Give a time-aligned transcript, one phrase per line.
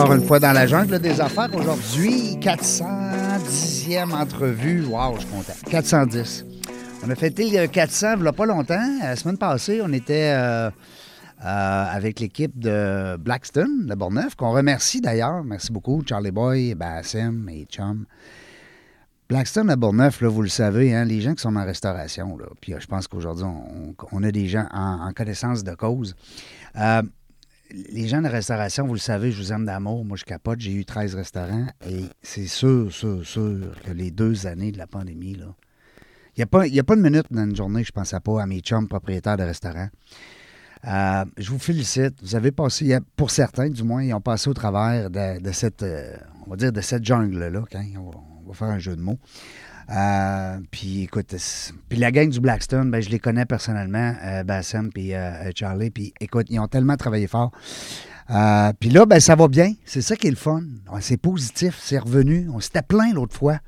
[0.00, 1.54] Encore une fois dans la jungle des affaires.
[1.54, 4.84] Aujourd'hui, 410e entrevue.
[4.86, 5.52] Wow, je suis content.
[5.70, 6.46] 410.
[7.04, 8.98] On a fêté le 400 il n'y a pas longtemps.
[9.02, 10.72] La semaine passée, on était euh, euh,
[11.44, 15.44] avec l'équipe de Blackstone, de Bourneuf, qu'on remercie d'ailleurs.
[15.44, 18.06] Merci beaucoup, Charlie Boy, Bassim et Chum.
[19.28, 22.74] Blackstone à Bourneuf, là, vous le savez, hein, les gens qui sont en restauration, puis
[22.74, 23.44] euh, je pense qu'aujourd'hui,
[24.12, 26.16] on, a des gens en, connaissance de cause.
[27.72, 30.04] Les gens de restauration, vous le savez, je vous aime d'amour.
[30.04, 30.60] Moi, je capote.
[30.60, 34.86] J'ai eu 13 restaurants et c'est sûr, sûr, sûr que les deux années de la
[34.86, 35.46] pandémie, là,
[36.36, 36.42] il n'y
[36.78, 38.88] a, pas- une minute dans une journée que je ne pensais pas à mes chums
[38.88, 39.88] propriétaires de restaurants.
[40.86, 42.14] Euh, je vous félicite.
[42.22, 45.82] Vous avez passé, pour certains du moins, ils ont passé au travers de, de cette,
[45.82, 47.64] euh, on va dire, de cette jungle-là.
[47.70, 49.18] quand on va faire un jeu de mots.
[49.90, 51.34] Euh, puis écoute,
[51.88, 55.90] puis la gang du Blackstone, ben, je les connais personnellement, euh, Bassem puis euh, Charlie.
[55.90, 57.50] Puis écoute, ils ont tellement travaillé fort.
[58.30, 59.72] Euh, puis là, ben, ça va bien.
[59.84, 60.62] C'est ça qui est le fun.
[61.00, 62.48] C'est positif, c'est revenu.
[62.54, 63.58] On s'était plein l'autre fois.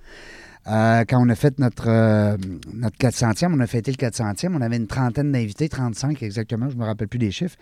[0.68, 2.36] Euh, quand on a fait notre, euh,
[2.72, 6.76] notre 400e, on a fêté le 400e, on avait une trentaine d'invités, 35 exactement, je
[6.76, 7.56] me rappelle plus des chiffres.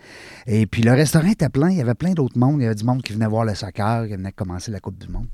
[0.45, 2.75] Et puis le restaurant était plein, il y avait plein d'autres mondes, il y avait
[2.75, 5.27] du monde qui venait voir le soccer, qui venait commencer la Coupe du Monde.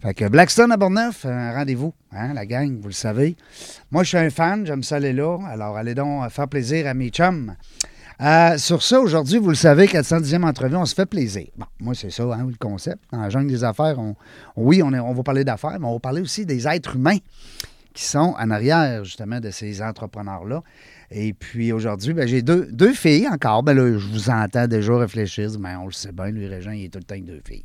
[0.00, 3.36] Fait que Blackstone à Bourneuf, un rendez-vous, hein, la gang, vous le savez.
[3.90, 6.92] Moi, je suis un fan, j'aime ça aller là, alors allez donc faire plaisir à
[6.92, 7.54] mes chums.
[8.22, 11.48] Euh, sur ça, aujourd'hui, vous le savez, 410e entrevue, on se fait plaisir.
[11.56, 13.02] Bon, moi, c'est ça, hein, le concept.
[13.12, 13.98] Dans la jungle des affaires,
[14.56, 17.18] oui, on, va parler d'affaires, mais on va parler aussi des êtres humains
[17.92, 20.62] qui sont en arrière, justement, de ces entrepreneurs-là.
[21.10, 23.62] Et puis aujourd'hui, ben, j'ai deux, filles encore.
[23.62, 25.50] Ben je vous entends déjà réfléchir.
[25.58, 27.64] Ben, on le sait bien, lui, Régent, il est tout le temps avec deux filles.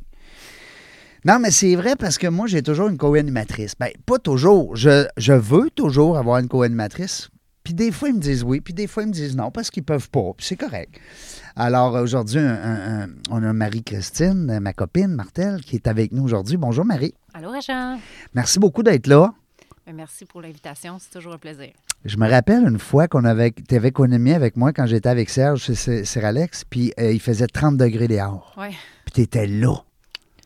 [1.24, 3.74] Non, mais c'est vrai parce que moi, j'ai toujours une co-animatrice.
[3.78, 4.74] Ben, pas toujours.
[4.76, 7.30] Je, je veux toujours avoir une co-animatrice.
[7.64, 9.70] Puis des fois, ils me disent oui, puis des fois, ils me disent non, parce
[9.70, 10.32] qu'ils peuvent pas.
[10.36, 10.98] Puis c'est correct.
[11.54, 12.40] Alors, aujourd'hui,
[13.30, 16.56] on a Marie-Christine, ma copine, Martel, qui est avec nous aujourd'hui.
[16.56, 17.14] Bonjour, Marie.
[17.34, 17.98] Allô, Régent.
[18.34, 19.32] Merci beaucoup d'être là.
[19.86, 20.98] Ben, Merci pour l'invitation.
[20.98, 21.72] C'est toujours un plaisir.
[22.04, 25.30] Je me rappelle une fois qu'on avait, tu avais économisé avec moi quand j'étais avec
[25.30, 28.54] Serge chez Alex, puis euh, il faisait 30 degrés dehors.
[28.58, 28.68] Oui,
[29.04, 29.74] Puis tu étais là.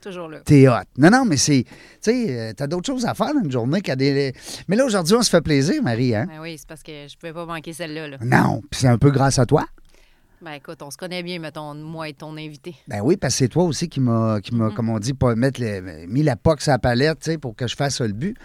[0.09, 0.39] Toujours là.
[0.44, 0.75] T'es hot.
[0.99, 1.65] Non, non, mais c'est.
[1.65, 4.33] Tu sais, euh, t'as d'autres choses à faire dans une journée qu'à des.
[4.69, 6.27] Mais là, aujourd'hui, on se fait plaisir, Marie, hein?
[6.28, 8.09] Ben oui, c'est parce que je pouvais pas manquer celle-là.
[8.09, 8.16] Là.
[8.22, 9.66] Non, puis c'est un peu grâce à toi.
[10.43, 12.75] Ben écoute, on se connaît bien, mettons, moi et ton invité.
[12.87, 14.75] Ben oui, parce que c'est toi aussi qui m'a, qui m'a Mhm.
[14.75, 17.56] comme on dit, pas mettre le- mis la poque sur la palette, tu sais, pour
[17.56, 18.37] que je fasse le but.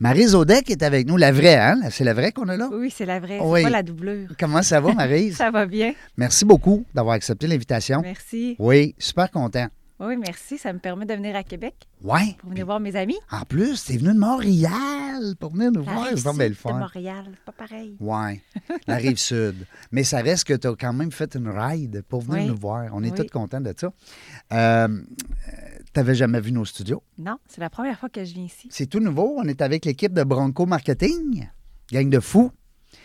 [0.00, 1.78] Marie Zodek est avec nous, la vraie, hein?
[1.90, 2.70] C'est la vraie qu'on a là?
[2.72, 3.38] Oui, c'est la vraie.
[3.42, 3.60] Oui.
[3.60, 4.28] C'est pas la doublure.
[4.40, 5.32] Comment ça va, Marie?
[5.34, 5.92] Ça va bien.
[6.16, 8.00] Merci beaucoup d'avoir accepté l'invitation.
[8.00, 8.56] Merci.
[8.58, 9.66] Oui, super content.
[10.00, 10.56] Oui, merci.
[10.58, 12.34] Ça me permet de venir à Québec Ouais.
[12.38, 13.18] pour venir voir mes amis.
[13.30, 16.06] En plus, t'es venu de Montréal pour venir nous La voir.
[16.14, 16.78] C'est donc bien le sud de fun.
[16.78, 17.96] Montréal, c'est pas pareil.
[18.00, 18.40] Oui,
[18.86, 19.66] la rive sud.
[19.92, 22.46] Mais ça reste que tu as quand même fait une ride pour venir Oui.
[22.48, 22.88] nous voir.
[22.94, 23.16] On est Oui.
[23.26, 23.92] tous contents de ça.
[24.52, 24.88] Euh,
[25.92, 27.02] tu n'avais jamais vu nos studios?
[27.18, 28.68] Non, c'est la première fois que je viens ici.
[28.70, 29.34] C'est tout nouveau.
[29.38, 31.46] On est avec l'équipe de Bronco Marketing,
[31.92, 32.50] gang de fous.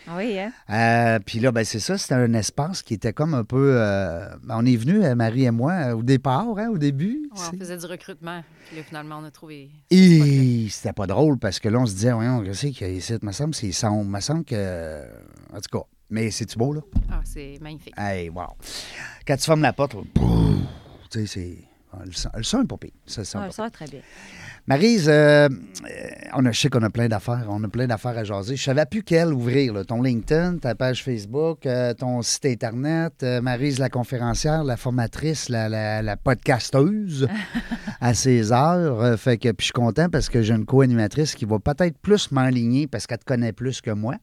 [0.08, 0.52] Ah oui, hein?
[0.70, 3.76] Euh, Puis là, ben, c'est ça, c'était un espace qui était comme un peu.
[3.80, 7.30] euh, ben, on est venu, Marie et moi, euh, au départ, hein, au début.
[7.36, 8.44] Ouais, on faisait du recrutement.
[8.68, 9.70] Puis là, finalement, on a trouvé.
[9.92, 12.94] Et c'était pas drôle parce que là, on se disait, voyons, qu'est-ce qu'il y a
[12.94, 13.14] ici?
[13.22, 14.04] Il me semble que c'est sombre.
[14.04, 15.04] Il me semble que.
[15.54, 16.82] En tout cas, mais c'est-tu beau, là?
[17.12, 17.94] Ah, c'est magnifique.
[17.98, 18.50] Hey, wow.
[19.28, 20.66] Quand tu fermes la porte, là, boum,
[21.10, 21.58] tu sais, c'est.
[22.00, 22.92] Ah, Le son, le son est pas pire.
[23.06, 24.00] Ça, Ah, va très bien.
[24.68, 25.50] Maryse, euh, euh,
[26.34, 27.46] on a, je sais qu'on a plein d'affaires.
[27.50, 28.56] On a plein d'affaires à jaser.
[28.56, 29.74] Je savais plus quelle ouvrir.
[29.74, 29.84] là.
[29.86, 35.50] Ton LinkedIn, ta page Facebook, euh, ton site Internet, euh, Maryse la conférencière, la formatrice,
[35.50, 37.28] la, la- la podcasteuse
[38.02, 39.20] à ses heures.
[39.20, 42.32] Fait que, puis je suis content parce que j'ai une co-animatrice qui va peut-être plus
[42.32, 44.16] m'enligner parce qu'elle te connaît plus que moi.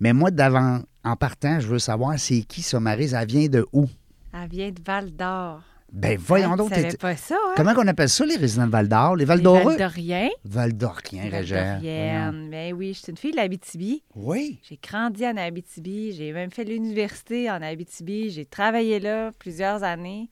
[0.00, 3.14] Mais moi, d'avant, en partant, je veux savoir c'est qui ça, Maryse?
[3.14, 3.86] Elle vient de où?
[4.34, 5.62] Elle vient de Val d'Or.
[5.94, 6.70] Ben voyons donc.
[6.70, 7.52] Tu savais t'es- pas ça, hein?
[7.56, 9.14] Comment on appelle ça, les résidents de Val-d'Or?
[9.14, 9.76] Les Val Val-d'Oreux?
[9.76, 10.28] d'Orien.
[10.44, 11.54] Val-d'Orien, Régent.
[11.80, 14.02] Val Mais oui, je suis une fille de l'Abitibi.
[14.16, 14.58] Oui.
[14.68, 16.12] J'ai grandi en Abitibi.
[16.12, 18.30] J'ai même fait l'université en Abitibi.
[18.30, 20.30] J'ai travaillé là plusieurs années.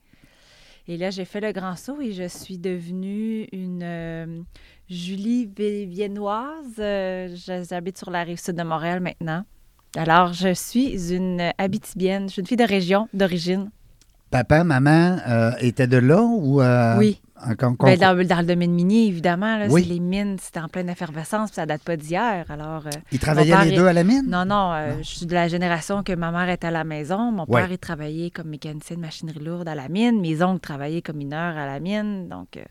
[0.89, 4.43] Et là, j'ai fait le grand saut et je suis devenue une euh,
[4.91, 6.75] Julie Vi- Viennoise.
[6.81, 7.29] Euh,
[7.71, 9.45] J'habite sur la rive sud de Montréal maintenant.
[9.97, 12.29] Alors, je suis une Abitibienne.
[12.29, 13.71] Je suis une fille de région, d'origine.
[14.33, 16.61] Papa, maman euh, étaient de là ou.
[16.61, 17.21] euh, Oui.
[17.45, 19.59] en con- Ben, dans, dans le domaine minier, évidemment.
[19.59, 19.85] Là, Oui.
[19.85, 22.47] les mines, c'était en pleine effervescence, puis ça date pas d'hier.
[22.49, 24.25] Alors, euh, Ils travaillaient les est- deux à la mine?
[24.27, 27.31] non, non, euh, je suis de la génération que ma mère était à la maison.
[27.31, 27.61] Mon Ouais.
[27.61, 30.21] père, il travaillait comme mécanicien de machinerie lourde à la mine.
[30.21, 32.29] Mes oncles travaillaient comme mineurs à la mine.
[32.29, 32.63] Donc, euh,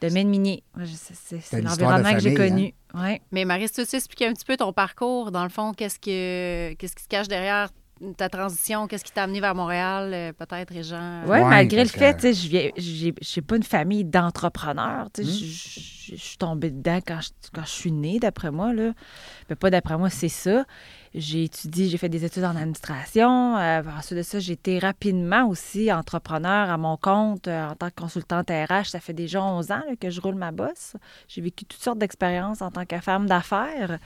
[0.00, 0.62] domaine minier.
[0.86, 2.48] C'est- l'environnement que j'ai hein?
[2.48, 2.74] connu.
[2.94, 3.20] Ouais.
[3.32, 5.98] Mais Marie, si tu veux expliquer un petit peu ton parcours, dans le fond, qu'est-ce
[5.98, 7.68] que qu'est-ce qui se cache derrière
[8.16, 8.86] ta transition?
[8.86, 11.22] Qu'est-ce qui t'a amené vers Montréal, euh, peut-être, Régent?
[11.24, 14.04] Oui, Ouais, malgré le fait, que- tu sais, je viens, j'ai j'ai pas une famille
[14.04, 15.08] d'entrepreneurs.
[15.12, 15.84] tu sais, Hmm.
[16.10, 18.72] Je suis tombée dedans quand je, quand je suis née, d'après moi.
[18.72, 18.92] Là.
[19.50, 20.64] Mais pas d'après moi, c'est ça.
[21.18, 23.56] J'ai étudié, j'ai fait des études en administration.
[23.56, 27.90] Euh, ensuite de ça, j'ai été rapidement aussi entrepreneur à mon compte euh, en tant
[27.90, 28.90] que consultante RH.
[28.90, 30.94] Ça fait déjà 11 ans là, que je roule ma bosse.
[31.26, 33.98] J'ai vécu toutes sortes d'expériences en tant que femme d'affaires,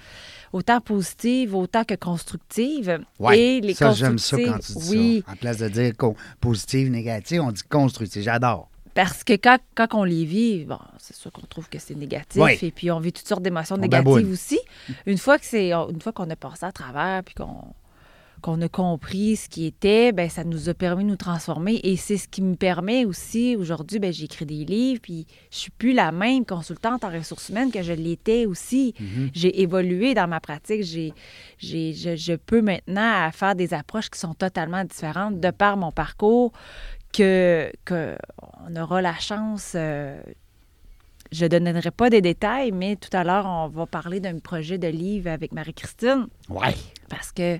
[0.55, 2.99] autant positives, autant que constructives.
[3.31, 5.33] Et les ça, j'aime ça quand tu dis oui, ça.
[5.33, 5.93] En place de dire
[6.41, 8.23] positive, négative, on dit constructive.
[8.23, 8.72] J'adore.
[8.95, 12.41] Parce que quand, quand on les vit, bon, c'est sûr qu'on trouve que c'est négatif.
[12.43, 12.59] Oui.
[12.63, 14.33] Et puis on vit toutes sortes d'émotions On négatives baboune.
[14.33, 14.59] aussi.
[15.07, 17.75] Une fois que c'est une fois qu'on a passé à travers puis qu'on
[18.43, 21.81] qu'on a compris ce qui était, ben ça nous a permis de nous transformer.
[21.85, 25.71] Et c'est ce qui me permet aussi, aujourd'hui, ben j'écris des livres, puis je suis
[25.71, 28.95] plus la même consultante en ressources humaines que je l'étais aussi.
[29.33, 30.83] J'ai évolué dans ma pratique.
[30.83, 31.15] J'ai,
[31.59, 35.93] j'ai, je, je peux maintenant faire des approches qui sont totalement différentes de par mon
[35.93, 36.51] parcours,
[37.13, 38.17] que, que
[38.67, 39.73] on aura la chance...
[39.75, 40.21] euh,
[41.31, 44.77] je ne donnerai pas des détails, mais tout à l'heure, on va parler d'un projet
[44.77, 46.75] de livre avec Marie-Christine Ouais.
[47.09, 47.59] parce que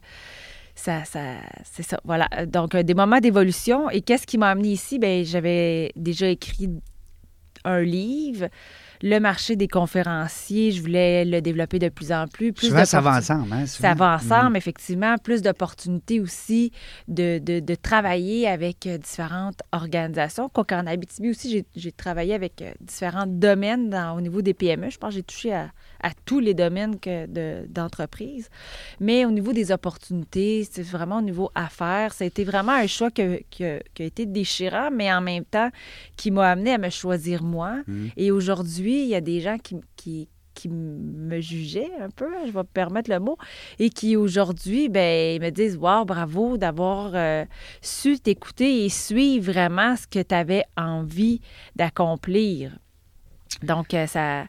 [0.75, 1.99] ça, ça c'est ça.
[2.05, 2.29] Voilà.
[2.47, 3.89] Donc, euh, des moments d'évolution.
[3.89, 4.99] Et qu'est-ce qui m'a amené ici?
[4.99, 6.69] Bien, j'avais déjà écrit
[7.65, 8.49] un livre.
[9.03, 12.53] Le marché des conférenciers, je voulais le développer de plus en plus.
[12.53, 13.53] plus Souvent, ça va ensemble.
[13.53, 15.17] Hein, ça va ensemble, effectivement.
[15.19, 16.71] Plus d'opportunités aussi
[17.09, 20.49] de, de- de travailler avec euh, différentes organisations.
[20.49, 24.91] Quoique en Abitibi aussi, j'ai- travaillé avec euh, différents domaines dans- au niveau des PME.
[24.91, 25.71] Je pense que j'ai touché à,
[26.03, 28.49] à tous les domaines de- d'entreprise.
[29.01, 32.13] Mais au niveau des opportunités, c'est vraiment au niveau affaires.
[32.13, 35.45] Ça a été vraiment un choix que- que- qui a été déchirant, mais en même
[35.45, 35.71] temps
[36.17, 37.77] qui m'a amené à me choisir moi.
[37.89, 38.11] Mhm.
[38.17, 40.29] Et aujourd'hui, il y a des gens qui, qui,
[40.69, 43.37] me jugeaient un peu, je vais me permettre le mot,
[43.79, 47.45] et qui aujourd'hui, ben, me disent Wow, bravo d'avoir euh,
[47.81, 51.41] su t'écouter et suivre vraiment ce que tu avais envie
[51.75, 52.79] d'accomplir.
[53.63, 54.47] Donc, euh, ça-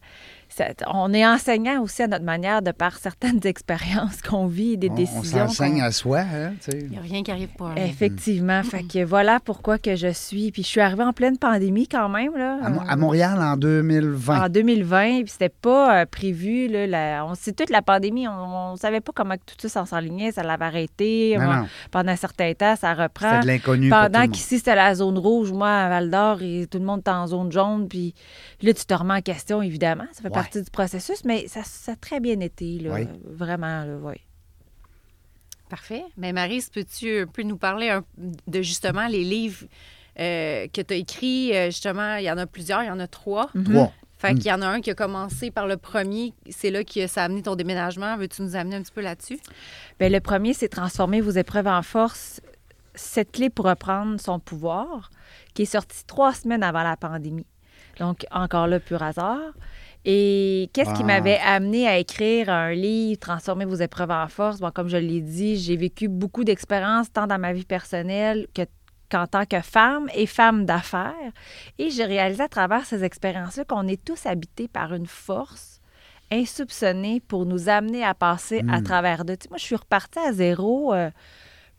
[0.93, 4.89] on est enseignant aussi à notre manière de par certaines expériences qu'on vit et des
[4.89, 5.43] On- décisions.
[5.45, 6.19] On s'enseigne qu'on- à soi.
[6.19, 6.79] Hein, tu sais.
[6.81, 7.85] Il n'y a rien qui arrive pour rien.
[7.85, 8.61] Effectivement.
[8.63, 10.51] Fait que voilà pourquoi que je suis.
[10.51, 12.35] Puis je suis arrivée en pleine pandémie quand même.
[12.37, 14.45] Là, à, Mo- Euh, à Montréal en 2020.
[14.45, 16.67] en 2020, puis c'était pas euh, prévu.
[16.67, 19.85] Là, la- on sait toute la pandémie, on, on savait pas comment tout ça s'en
[19.85, 21.35] s'enlignait, ça l'avait arrêté.
[21.37, 21.67] non, Moi, non.
[21.91, 23.29] Pendant un certain temps, ça reprend.
[23.29, 26.41] C'était de l'inconnu pour tout le Pendant qu'ici, c'était la zone rouge, moi, à Val-d'Or,
[26.41, 28.13] et tout le monde est en zone jaune, puis
[28.61, 30.05] là, tu te remets en question, évidemment.
[30.11, 30.29] Ça fait.
[30.43, 33.07] Partie du processus, mais ça, ça a très bien été, là, Oui.
[33.25, 34.15] vraiment, là, oui.
[35.69, 36.03] Parfait.
[36.17, 38.03] Mais Marie, peux-tu un peu nous parler un-
[38.47, 39.65] de justement les livres
[40.19, 41.55] euh, que tu as écrits?
[41.55, 43.49] Euh, Justement, il y en a plusieurs, il y en a trois.
[43.65, 43.91] Trois.
[44.19, 44.37] Fait Mm.
[44.37, 46.33] qu'il y en a un qui a commencé par le premier.
[46.49, 48.15] C'est là que ça a amené ton déménagement.
[48.17, 49.39] Veux-tu nous amener un petit peu là-dessus?
[49.99, 52.39] Bien, le premier, c'est transformer vos épreuves en force.
[52.95, 55.09] Cette clé pour reprendre son pouvoir,
[55.55, 57.47] qui est sorti trois semaines avant la pandémie.
[57.99, 59.39] Donc, encore là, pur hasard.
[60.05, 64.59] Et qu'est-ce qui m'avait amené à écrire un livre, Transformer vos épreuves en force?
[64.59, 68.63] Bon, comme je l'ai dit, j'ai vécu beaucoup d'expériences, tant dans ma vie personnelle que
[69.09, 71.13] qu'en tant que femme et femme d'affaires.
[71.77, 75.79] Et j'ai réalisé à travers ces expériences-là qu'on est tous habités par une force
[76.31, 78.83] insoupçonnée pour nous amener à passer à Mm.
[78.83, 79.35] travers de.
[79.35, 81.11] Tu sais, moi, je suis repartie à zéro euh,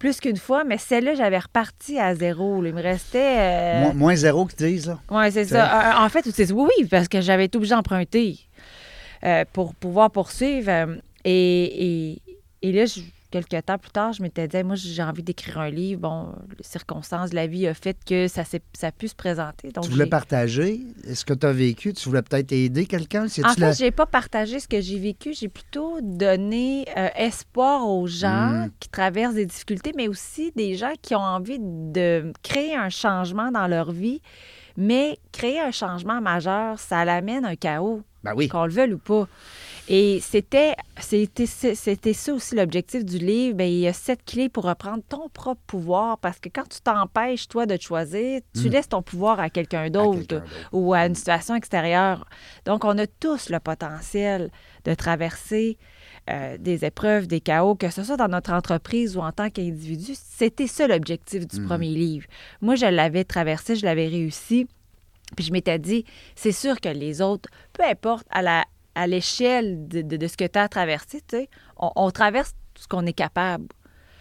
[0.04, 2.60] plus qu'une fois, mais celle-là, j'avais reparti à zéro.
[2.60, 2.68] là.
[2.68, 3.36] Il me restait.
[3.38, 4.98] euh, Moins, moins zéro qu'ils disent, là.
[5.10, 5.64] oui, c'est ça.
[6.02, 8.38] Euh, En fait, oui, oui, parce que j'avais été obligée d'emprunter
[9.24, 10.68] euh, pour pouvoir poursuivre.
[10.70, 12.22] euh, et, et,
[12.60, 13.00] et là, je-
[13.42, 16.00] quelques temps plus tard, je m'étais dit, moi, j'ai envie d'écrire un livre.
[16.02, 19.70] Bon, les circonstances de la vie a fait que ça, ça a pu se présenter.
[19.72, 20.80] Donc, tu voulais partager
[21.12, 21.92] ce que tu as vécu.
[21.92, 23.26] Tu voulais peut-être aider quelqu'un?
[23.44, 25.34] En fait, j'ai pas partagé ce que j'ai vécu.
[25.34, 28.70] J'ai plutôt donné euh, espoir aux gens Mm.
[28.80, 33.50] qui traversent des difficultés, mais aussi des gens qui ont envie de créer un changement
[33.50, 34.20] dans leur vie.
[34.76, 38.48] Mais créer un changement majeur, ça l'amène un chaos, Ben oui.
[38.48, 39.28] qu'on le veuille ou pas.
[39.86, 43.56] Et c'était, c'était, c'était ça aussi l'objectif du livre.
[43.56, 46.80] Bien, il y a sept clés pour reprendre ton propre pouvoir parce que quand tu
[46.80, 48.72] t'empêches, toi, de te choisir, tu Mm.
[48.72, 52.26] laisses ton pouvoir à quelqu'un d'autre ou à une situation extérieure.
[52.64, 54.50] Donc, on a tous le potentiel
[54.86, 55.76] de traverser
[56.30, 60.12] euh, des épreuves, des chaos, que ce soit dans notre entreprise ou en tant qu'individu.
[60.14, 61.66] C'était ça l'objectif du Mhm.
[61.66, 62.26] premier livre.
[62.62, 64.66] Moi, je l'avais traversé, je l'avais réussi.
[65.36, 66.04] Puis je m'étais dit,
[66.36, 68.64] c'est sûr que les autres, peu importe à la
[68.94, 72.54] à l'échelle de, de- de ce que tu as traversé, tu sais, on, on traverse
[72.78, 73.66] ce qu'on est capable.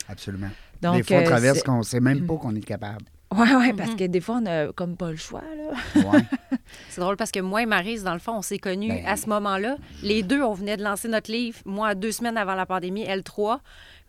[0.07, 0.49] Absolument.
[0.81, 3.05] Donc, des fois, on euh, traverse c'est- qu'on ne sait même pas qu'on est capable.
[3.35, 5.41] Oui, oui, parce que des fois, on n'a comme pas le choix.
[5.41, 6.01] Là.
[6.01, 6.21] Ouais.
[6.89, 9.05] C'est drôle parce que moi et Marise, dans le fond, on s'est connus Ben.
[9.07, 9.77] à ce moment-là.
[10.03, 13.23] Les deux, on venait de lancer notre livre, moi, deux semaines avant la pandémie, elle
[13.23, 13.61] trois.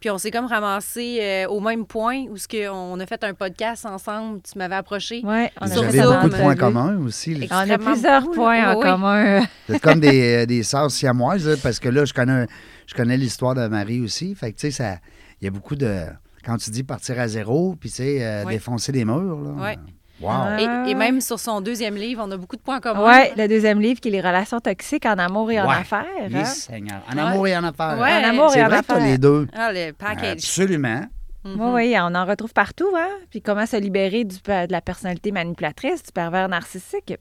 [0.05, 3.25] Puis on s'est comme ramassés euh, au même point où ce que on a fait
[3.25, 4.43] un podcast ensemble.
[4.43, 5.23] Tu m'avais approché.
[5.25, 7.49] Ouais, on a beaucoup de points communs aussi.
[7.51, 8.83] On a plusieurs points en oui.
[8.83, 9.43] commun.
[9.71, 12.47] Êtes comme des, euh, des sœurs siamoises, là, parce que là, je connais,
[12.87, 14.35] je connais l'histoire de Marie aussi.
[14.35, 14.99] Fait que, tu sais, ça-
[15.41, 16.03] il y a beaucoup de.
[16.45, 18.53] Quand tu dis partir à zéro, puis, tu sais, euh, Oui.
[18.53, 19.51] défoncer des murs, là.
[19.53, 19.79] Ouais.
[20.21, 20.31] Wow.
[20.31, 20.85] Ah.
[20.87, 23.05] Et, et même sur son deuxième livre, on a beaucoup de points communs.
[23.05, 25.75] Oui, le deuxième livre qui est Les relations toxiques en amour et en Ouais.
[25.77, 26.07] affaires.
[26.29, 26.45] Oui, hein.
[26.45, 27.01] Seigneur.
[27.13, 27.99] En amour et en affaires.
[27.99, 28.25] Ouais.
[28.25, 29.01] En amour et C'est en vrai affaires.
[29.01, 29.49] les deux.
[29.53, 30.33] Ah, le package.
[30.35, 31.05] Absolument.
[31.45, 31.61] Mhm.
[31.61, 32.89] Oui, oui, on en retrouve partout.
[32.97, 33.09] Hein?
[33.31, 37.15] Puis comment se libérer du, de la personnalité manipulatrice, du pervers narcissique.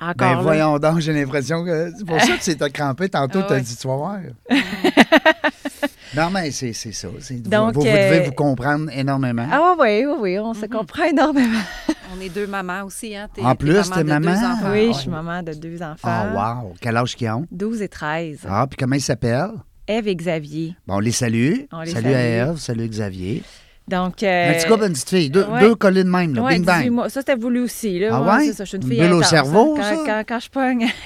[0.00, 0.42] Encore Ben là.
[0.42, 3.54] voyons donc, j'ai l'impression que c'est pour ça que c'est t'as crampé tantôt, Ah t'as
[3.54, 3.60] ouais.
[3.60, 4.18] dit tu vas voir.
[6.16, 7.08] non, mais c'est c'est ça.
[7.20, 9.46] c'est- vous- Donc, vous, vous euh, devez vous comprendre énormément.
[9.50, 10.60] Ah oui, oui, oui, on Mhm.
[10.60, 11.60] se comprend énormément.
[12.16, 13.16] On est deux mamans aussi.
[13.16, 13.28] Hein?
[13.34, 14.52] T'es- En plus, maman t'es de deux maman?
[14.52, 14.70] enfants.
[14.72, 15.96] oui, je suis maman de deux enfants.
[16.04, 16.74] Ah, wow.
[16.80, 17.44] Quel âge qu'ils ont?
[17.50, 18.38] 12 et 13.
[18.48, 19.50] Ah, puis comment ils s'appellent?
[19.88, 20.76] Ève et Xavier.
[20.86, 21.62] Bon, on les salue.
[21.72, 22.20] On les salut à.
[22.20, 23.42] Ève, salut Xavier.
[23.88, 24.22] Donc.
[24.22, 25.30] euh, Un petit gars, une petite fille.
[25.30, 25.60] Deux, ouais.
[25.60, 26.42] deux collés de même, là.
[26.42, 26.78] ouais, Bing bang.
[26.78, 27.08] 18 mois.
[27.10, 27.98] Ça, c'était voulu aussi.
[27.98, 28.08] Là.
[28.12, 28.46] Ah Ouais, ouais?
[28.46, 29.82] c'est ça, je suis une Une fille bulle au cerveau, hein.
[29.82, 29.96] ça?
[29.96, 30.86] Quand, quand, quand je pogne,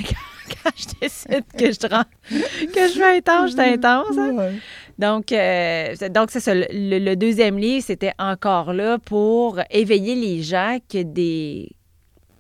[0.65, 4.17] quand, je décide que je, rends- que je suis intense, je suis intense.
[4.19, 4.51] hein.
[4.99, 6.55] Donc, euh, donc c'est ça.
[6.55, 6.67] Le,
[6.99, 11.71] le deuxième livre, c'était encore là pour éveiller les gens que des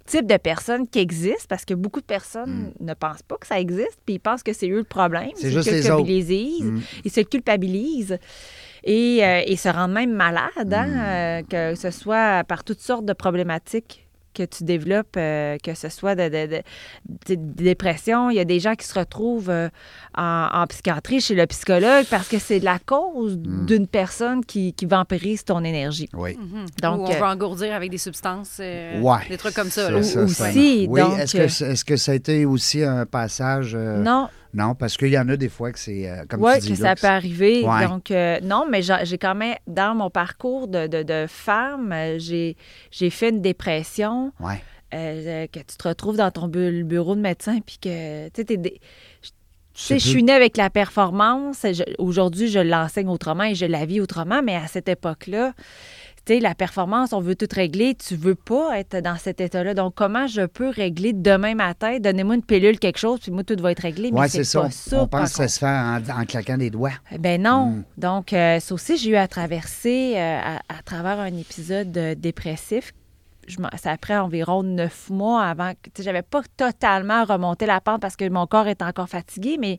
[0.06, 3.60] types de personnes qui existent, parce que beaucoup de personnes ne pensent pas que ça
[3.60, 5.26] existe, puis ils pensent que c'est eux le problème.
[5.26, 5.32] Hmm.
[5.36, 5.96] C'est Ils juste se les autres.
[6.04, 6.64] culpabilisent.
[6.64, 6.80] Mm.
[7.04, 8.18] Ils se culpabilisent.
[8.84, 11.00] Et, euh, et se rendent même malades, hein, Hmm.
[11.00, 11.42] euh,
[11.74, 14.04] que ce soit par toutes sortes de problématiques
[14.34, 16.62] que tu développes, euh, que ce soit de, de- de-
[17.28, 18.30] de- de dépression.
[18.30, 19.68] Il y a des gens qui se retrouvent euh,
[20.16, 23.66] en, en psychiatrie chez le psychologue parce que c'est la cause Hmm.
[23.66, 26.08] d'une personne qui, qui vampirise ton énergie.
[26.14, 26.36] Oui.
[26.36, 26.66] Mhm.
[26.82, 29.26] Donc, Ou on euh, veut engourdir avec des substances, euh, Ouais.
[29.28, 29.86] des trucs comme ça.
[29.86, 30.02] Ça, là.
[30.04, 30.48] ça, ça.
[30.50, 33.72] Aussi, Oui, donc, est-ce que, que ça a été aussi un passage.
[33.74, 36.08] euh, Non, Non, parce qu'il y en a des fois que c'est.
[36.10, 36.78] euh, comme oui, tu dis.
[36.78, 37.64] que là, ça peut arriver.
[37.64, 37.86] Ouais.
[37.86, 42.18] Donc, euh, non, mais j'ai quand même, dans mon parcours de, de, de femme, euh,
[42.18, 42.56] j'ai
[43.10, 44.32] fait une dépression.
[44.40, 44.62] Ouais.
[44.94, 48.42] euh, que tu te retrouves dans ton bu- bureau de médecin, puis que, tu
[49.74, 51.64] sais, je suis née avec la performance.
[51.98, 55.52] Aujourd'hui, je l'enseigne autrement et je la vis autrement, mais à cette époque-là,
[56.34, 57.94] sais, la performance, on veut tout régler.
[57.94, 59.74] Tu veux pas être dans cet état-là.
[59.74, 61.98] Donc, comment je peux régler demain matin?
[62.00, 64.10] Donnez-moi une pilule, quelque chose, puis moi, tout va être réglé.
[64.12, 64.70] Oui, c'est ça.
[64.70, 65.02] ça.
[65.02, 66.92] On pense que ça se fait en, en claquant des doigts.
[67.18, 67.66] ben non.
[67.66, 67.84] Mm.
[67.96, 72.14] Donc, euh, ça aussi, j'ai eu à traverser euh, à, à travers un épisode euh,
[72.14, 72.92] dépressif.
[73.46, 78.14] Je ça après environ neuf mois avant que j'avais pas totalement remonté la pente parce
[78.14, 79.78] que mon corps était encore fatigué, mais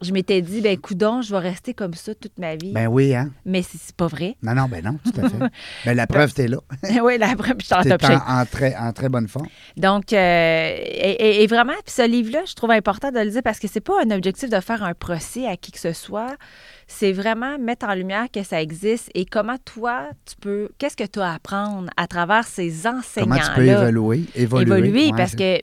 [0.00, 2.72] je m'étais dit, ben coudon, je vais rester comme ça toute ma vie.
[2.72, 3.30] Ben oui, hein?
[3.44, 4.36] mais c'est c'est pas vrai.
[4.42, 5.38] Non, non, ben non, tout à fait.
[5.84, 6.58] ben la preuve, t'es là.
[7.02, 8.22] oui, après, puis je suis en top shape.
[8.26, 9.46] en, en très, en très bonne forme.
[9.76, 13.68] Donc, euh, et, vraiment, puis ce livre-là, je trouve important de le dire parce que
[13.68, 16.36] c'est pas un objectif de faire un procès à qui que ce soit.
[16.86, 20.68] C'est vraiment mettre en lumière que ça existe et comment toi, tu peux.
[20.78, 23.42] Qu'est-ce que tu as à apprendre à travers ces enseignants-là?
[23.42, 24.24] Comment tu peux évoluer?
[24.34, 25.60] Évoluer, Évoluer, Ouais, parce que.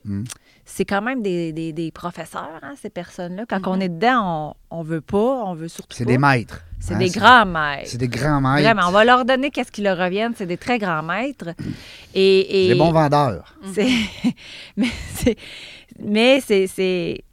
[0.74, 3.44] C'est quand même des, des- des professeurs, hein, ces personnes-là.
[3.48, 6.62] Quand on est dedans, on, on veut pas, on veut surtout C'est des maîtres.
[6.80, 7.88] C'est hein, des grands maîtres.
[7.90, 8.62] C'est des grands maîtres.
[8.62, 10.32] Vraiment, on va leur donner qu'est-ce qui leur revienne.
[10.36, 11.50] C'est des très grands maîtres.
[12.14, 13.54] Et, et- Des bons vendeurs.
[15.98, 17.24] mais c'est.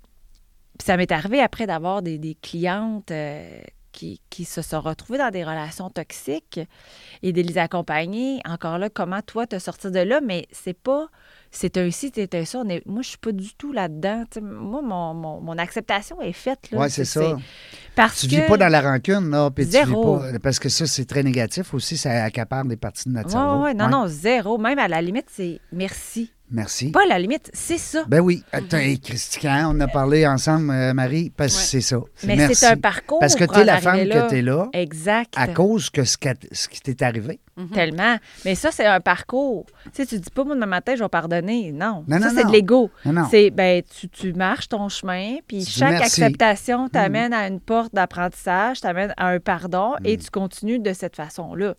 [0.82, 3.60] Ça m'est arrivé après d'avoir des, des clientes euh,
[3.92, 6.62] qui, qui se sont retrouvées dans des relations toxiques
[7.22, 8.40] et de les accompagner.
[8.48, 11.08] Encore là, comment toi te sortir de là, mais c'est pas.
[11.52, 12.60] C'est un ci, c'est un ça.
[12.64, 14.24] On est- moi, je suis pas du tout là-dedans.
[14.42, 16.60] Moi, mon, mon, mon acceptation est faite.
[16.72, 17.38] Oui, c'est ça.
[17.96, 18.36] Parce Tu que.
[18.36, 20.18] vis pas dans la rancune, là, puis tu vis Zéro.
[20.20, 20.40] pas.
[20.44, 23.64] Parce que ça, c'est très négatif aussi, ça accapare des parties de notre cerveau.
[23.66, 23.92] oui, non, Ouais.
[23.92, 24.58] non, zéro.
[24.58, 26.32] Même à la limite, c'est merci.
[26.52, 26.92] Merci.
[26.92, 28.04] Pas à la limite, c'est ça.
[28.08, 28.44] Ben oui.
[28.52, 31.66] Attends, hey, Christian, on a parlé ensemble, euh, Marie, parce que Ouais.
[31.66, 31.98] c'est ça.
[32.26, 32.56] Mais Merci.
[32.56, 33.20] c'est un parcours.
[33.20, 35.34] Parce que tu es la femme que tu es là Exact.
[35.38, 37.40] à cause que ce, qui t'est arrivé.
[37.74, 38.16] Tellement.
[38.46, 39.66] Mais ça, c'est un parcours.
[39.86, 41.74] Tu sais, tu dis pas, moi, demain matin, je vais pardonner.
[41.74, 42.06] Non.
[42.08, 42.90] Non, ça, non, c'est de l'ego.
[43.06, 43.28] Non, non.
[43.30, 46.22] C'est, ben, tu, tu marches ton chemin, puis Tu chaque merci.
[46.22, 46.24] Mm.
[46.24, 50.20] acceptation t'amène à une porte d'apprentissage, t'amène à un pardon, et Mm.
[50.22, 51.76] tu continues de cette façon-là.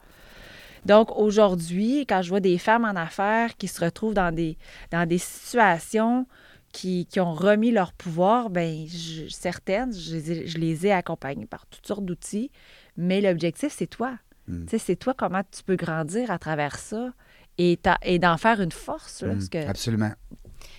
[0.86, 4.56] Donc, aujourd'hui, quand je vois des femmes en affaires qui se retrouvent dans des,
[4.90, 6.26] dans des situations
[6.72, 10.92] qui, qui ont remis leur pouvoir, ben je- certaines, je les, ai, je les ai
[10.92, 12.50] accompagnées par toutes sortes d'outils,
[12.96, 14.12] mais l'objectif, c'est toi.
[14.48, 14.64] Mm.
[14.64, 17.12] Tu sais, c'est toi comment tu peux grandir à travers ça
[17.58, 19.22] et, ta- et d'en faire une force.
[19.22, 20.12] Là, Mm, parce que, Absolument.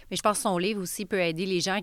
[0.09, 1.79] Mais je pense que son livre aussi peut aider les gens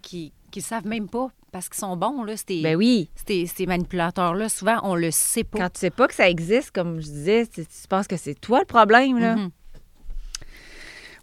[0.50, 2.22] qui ne savent même pas parce qu'ils sont bons.
[2.24, 5.58] Là, ces, ben oui, ces, ces manipulateurs-là, souvent, on le sait pas.
[5.58, 8.34] quand tu sais pas que ça existe, comme je disais, tu, tu penses que c'est
[8.34, 9.18] toi le problème.
[9.18, 9.36] Là.
[9.36, 9.50] Mhm.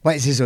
[0.04, 0.46] Oui, c'est ça.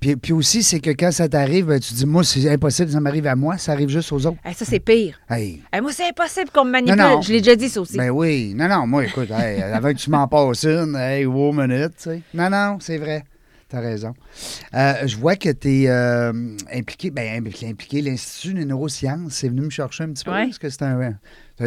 [0.00, 3.00] Puis, puis aussi, c'est que quand ça t'arrive, ben, tu dis, moi, c'est impossible, ça
[3.00, 4.36] m'arrive à moi, ça arrive juste aux autres.
[4.44, 5.18] Hey, ça, c'est pire.
[5.28, 6.96] Hey, Hey, moi, c'est impossible qu'on me manipule.
[6.96, 7.20] Non, non.
[7.20, 7.96] Je l'ai déjà dit, ça aussi.
[7.96, 8.54] ben oui.
[8.54, 12.02] Non, non, moi, écoute, hey, avant que tu m'en passes une, hey, wow, minute, tu
[12.04, 12.22] sais.
[12.32, 13.24] Non, non, c'est vrai.
[13.68, 14.14] T'as raison.
[14.74, 15.88] Euh, je vois que tu es
[16.72, 18.00] impliqué, ben, impliqué.
[18.00, 20.44] L'Institut des neurosciences, c'est venu me chercher un petit peu, Ouais.
[20.44, 21.18] parce que c'est un,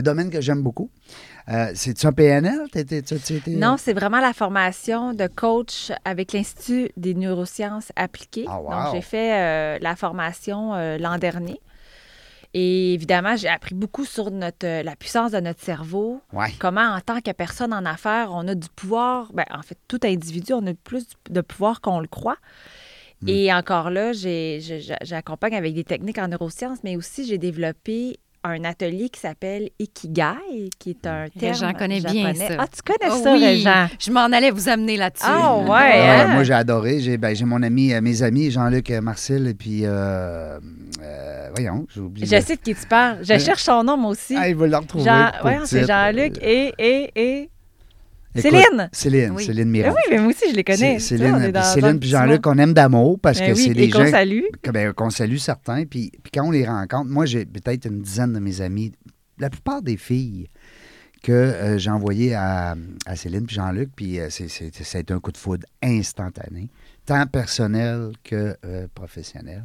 [0.02, 0.90] domaine que j'aime beaucoup.
[1.50, 2.68] Euh, C'est-tu un PNL?
[3.48, 8.46] Non, c'est vraiment la formation de coach avec l'Institut des neurosciences appliquées.
[8.48, 8.70] Ah, wow.
[8.70, 11.60] Donc, j'ai fait euh, la formation euh, l'an dernier.
[12.54, 16.22] Et évidemment, j'ai appris beaucoup sur notre, euh, la puissance de notre cerveau.
[16.34, 16.52] Ouais.
[16.58, 19.32] Comment, en tant que personne en affaires, on a du pouvoir.
[19.34, 22.38] Ben, en fait, tout individu, on a plus de pouvoir qu'on le croit.
[23.22, 23.30] Hmm.
[23.30, 29.10] Et encore là, j'accompagne avec des techniques en neurosciences, mais aussi j'ai développé un atelier
[29.10, 32.48] qui s'appelle Ikigai, qui est un terme connaît bien japonais.
[32.48, 32.56] ça.
[32.60, 33.88] Ah, tu connais Oh ça, oui, Régent?
[34.00, 35.26] Je m'en allais vous amener là-dessus.
[35.28, 36.28] Ah, ouais, Ouais, hein?
[36.34, 37.00] moi, j'ai adoré.
[37.02, 40.58] J'ai ben, j'ai mon ami, euh, mes amis, Jean-Luc euh, Marcel, et puis, euh,
[41.02, 42.26] euh, voyons, j'ai oublié.
[42.28, 43.18] Je sais de qui tu parles.
[43.22, 44.36] Je cherche son nom, moi aussi.
[44.38, 45.04] Ah, il va le retrouver.
[45.06, 45.32] Jean...
[45.44, 45.86] ouais, c'est.
[45.86, 47.50] Jean-Luc et, et, et...
[48.36, 48.90] Écoute, Céline!
[48.92, 49.44] Céline, Oui.
[49.46, 49.92] Céline Ben Mirand.
[49.96, 51.00] oui, mais moi aussi, je les connais.
[51.00, 52.56] Céline, un Céline puis Jean-Luc, monde.
[52.58, 54.42] on aime d'amour parce Ben que oui, c'est des qu'on gens salue.
[54.62, 55.86] que- ben, qu'on salue certains.
[55.86, 58.92] Puis, puis quand on les rencontre, moi, j'ai peut-être une dizaine de mes amis,
[59.40, 60.48] la plupart des filles
[61.24, 65.02] que euh, j'ai envoyées à, à Céline puis Jean-Luc, puis euh, c'est, c'est, ça a
[65.02, 66.70] été un coup de foudre instantané,
[67.06, 69.64] tant personnel que euh, professionnel.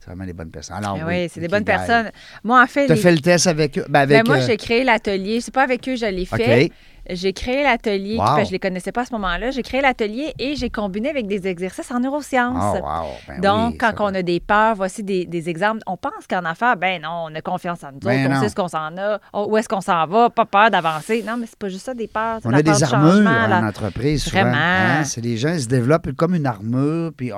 [0.00, 0.76] C'est vraiment des bonnes personnes.
[0.76, 2.10] Alors, Ben oui, oui, c'est des bonnes personnes.
[2.42, 3.86] Moi, en fait, Tu as les- fait le test avec eux?
[3.88, 5.40] Ben, ben, moi, euh, j'ai créé l'atelier.
[5.40, 6.64] C'est pas avec eux, je l'ai fait.
[6.66, 6.72] OK.
[7.10, 8.36] J'ai créé l'atelier, Wow.
[8.38, 9.50] que je les connaissais pas à ce moment-là.
[9.50, 12.78] J'ai créé l'atelier et j'ai combiné avec des exercices en neurosciences.
[12.80, 13.06] Oh, wow.
[13.28, 15.80] Ben Donc, oui, quand on a des peurs, voici des, des exemples.
[15.86, 18.48] On pense qu'en affaires, ben non, on a confiance en nous Ben autres, on sait
[18.48, 21.22] ce qu'on s'en a, on- où est-ce qu'on s'en va, pas peur d'avancer.
[21.26, 22.38] Non, mais c'est pas juste ça, des peurs.
[22.42, 24.40] c'est On a des armures changement, en entreprise, souvent.
[24.42, 24.56] Vraiment.
[24.56, 25.04] Hein?
[25.04, 27.36] C'est les gens ils se développent comme une armure, puis oh,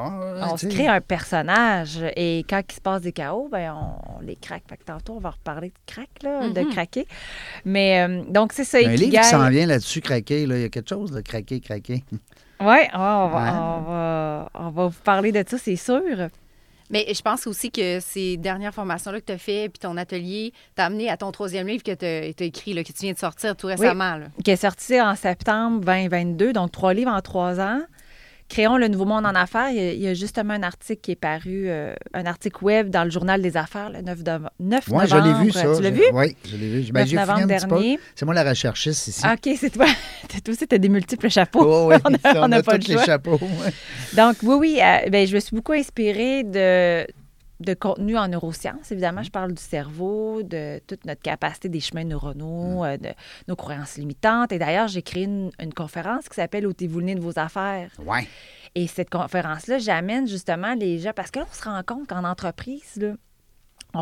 [0.50, 4.20] On se crée un personnage et quand il se passe des chaos, ben on, on
[4.20, 4.62] les craque.
[4.68, 6.70] Fait que tantôt, on va reparler de crack, là, de Mhm.
[6.72, 7.07] craquer.
[7.64, 10.45] Mais euh, donc, c'est ça, un livre qui s'en là-dessus, craquer.
[10.45, 10.57] Là.
[10.57, 12.05] Il y a quelque chose de craquer, craquer.
[12.61, 13.51] Oui, ouais, on, va, Ouais.
[13.51, 16.01] on, va, on va vous parler de ça, c'est sûr.
[16.88, 20.53] Mais je pense aussi que ces dernières formations-là que tu as fait, puis ton atelier,
[20.77, 23.19] t'a amené à ton troisième livre que tu as, écrit, là, que tu viens de
[23.19, 24.16] sortir tout récemment.
[24.16, 24.27] là.
[24.45, 27.81] qui est sorti en septembre 2022, donc trois livres en trois ans.
[28.49, 29.71] Créons le nouveau monde en affaires.
[29.71, 32.63] Il y a, il y a justement un article qui est paru, euh, un article
[32.65, 35.39] web dans le journal des affaires le 9, de- 9 Moi, je novembre.
[35.41, 35.61] l'ai vu, ça.
[35.77, 36.03] Tu l'as Je- vu?
[36.13, 36.93] Oui, je l'ai vu.
[36.93, 37.99] Ben, 9 j'ai fouillé novembre dernier.
[38.15, 39.21] C'est moi la recherchiste ici.
[39.25, 39.87] Ah, OK, c'est toi.
[40.29, 41.65] toi aussi, tu as des multiples chapeaux.
[41.67, 41.97] Oh, oui,
[42.37, 43.39] on n'a pas tous le les chapeaux.
[43.41, 43.73] ouais.
[44.15, 47.05] Donc, oui, oui, euh, ben, je me suis beaucoup inspirée de,
[47.61, 48.92] de contenu en neurosciences.
[48.92, 53.11] Évidemment, je parle du cerveau, de toute notre capacité des chemins neuronaux, euh, de
[53.49, 54.53] nos croyances limitantes.
[54.53, 57.90] Et d'ailleurs, j'ai créé une, une conférence qui s'appelle Ôtez-vous le nez de vos affaires.
[58.05, 58.27] Ouais.
[58.75, 62.25] Et cette conférence-là, j'amène justement les gens, parce que là, on se rend compte qu'en
[62.25, 63.14] entreprise, là,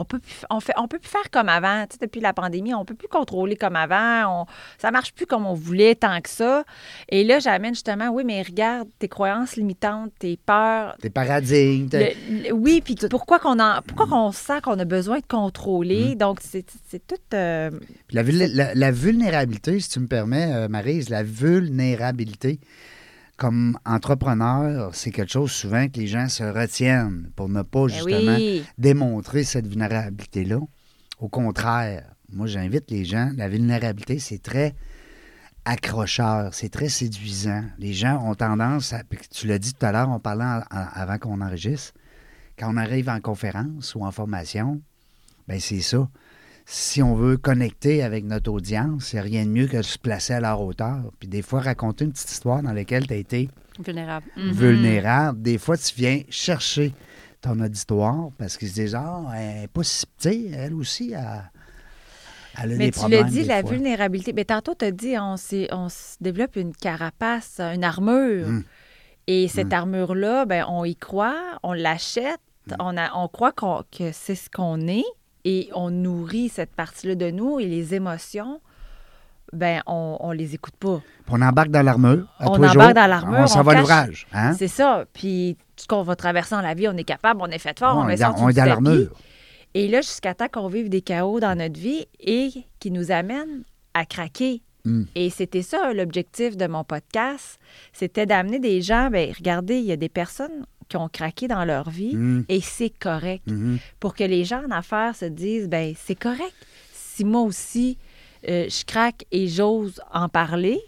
[0.01, 1.83] on peut plus, on fait, on peut plus faire comme avant.
[1.87, 4.43] Tu sais, depuis la pandémie, on peut plus contrôler comme avant.
[4.43, 4.47] On,
[4.79, 6.65] ça marche plus comme on voulait tant que ça.
[7.09, 10.97] Et là, j'amène justement, oui, mais regarde tes croyances limitantes, tes peurs.
[11.01, 11.89] Tes paradigmes.
[11.89, 15.27] t'es- Le- le- oui, puis pourquoi qu'on en, pourquoi qu'on sent qu'on a besoin de
[15.27, 16.15] contrôler?
[16.15, 17.17] Donc, c'est c'est tout.
[17.35, 17.71] euh,
[18.13, 22.61] la, vul- la- la vulnérabilité, si tu me permets, euh, Maryse, la vulnérabilité,
[23.37, 27.88] comme entrepreneur, c'est quelque chose souvent que les gens se retiennent pour ne pas ben
[27.88, 28.64] justement oui.
[28.79, 30.61] démontrer cette vulnérabilité-là.
[31.18, 33.31] Au contraire, moi, j'invite les gens.
[33.37, 34.75] La vulnérabilité, c'est très
[35.64, 37.64] accrocheur, c'est très séduisant.
[37.79, 39.03] Les gens ont tendance à.
[39.31, 41.92] Tu l'as dit tout à l'heure, on parlait en- en- avant qu'on enregistre.
[42.59, 44.81] Quand on arrive en conférence ou en formation,
[45.49, 46.09] ben c'est ça.
[46.66, 49.83] Si on veut connecter avec notre audience, il n'y a rien de mieux que de
[49.83, 51.03] se placer à leur hauteur.
[51.18, 53.50] Puis des fois, raconter une petite histoire dans laquelle tu as été
[53.85, 54.27] Vulnérable.
[54.37, 56.94] vulnérable, des fois, tu viens chercher
[57.42, 60.07] ton auditoire parce qu'ils se disent Ah, elle n'est pas si.
[60.16, 61.50] Sais, elle aussi, elle,
[62.62, 63.70] elle a Mais des tu l'as dit, des la fois.
[63.70, 64.33] vulnérabilité.
[64.33, 68.48] Mais tantôt, tu as dit, on, se développe une carapace, une armure.
[68.48, 68.64] Mm.
[69.27, 72.72] Et cette armure-là, ben, on y croit, on l'achète, Mm.
[72.79, 75.05] on, a- on croit que c'est ce qu'on est
[75.45, 78.61] et on nourrit cette partie-là de nous et les émotions,
[79.53, 81.01] ben, on, on les écoute pas.
[81.27, 82.27] Puis on embarque dans l'armure.
[82.41, 82.95] On embarque jours.
[82.95, 84.27] dans l'armure, On s'en va l'ouvrage.
[84.33, 84.55] Hein?
[84.55, 85.05] C'est ça.
[85.13, 87.79] Puis, tout ce qu'on va traverser dans la vie, on est capable, on est fait
[87.79, 89.11] fort, on on est dans, on est l'armure.
[89.75, 93.65] Et là, jusqu'à temps qu'on vive des chaos dans notre vie et qui nous amènent
[93.93, 94.63] à craquer.
[94.85, 95.05] Mm.
[95.15, 97.59] Et c'était ça l'objectif de mon podcast,
[97.93, 101.64] c'était d'amener des gens, ben regardez, il y a des personnes qui ont craqué dans
[101.64, 102.44] leur vie Mm.
[102.49, 103.44] et c'est correct.
[103.47, 103.79] Mhm.
[104.01, 106.55] Pour que les gens en affaires se disent, ben c'est correct.
[106.92, 107.97] Si moi aussi,
[108.49, 110.81] euh, je craque et j'ose en parler.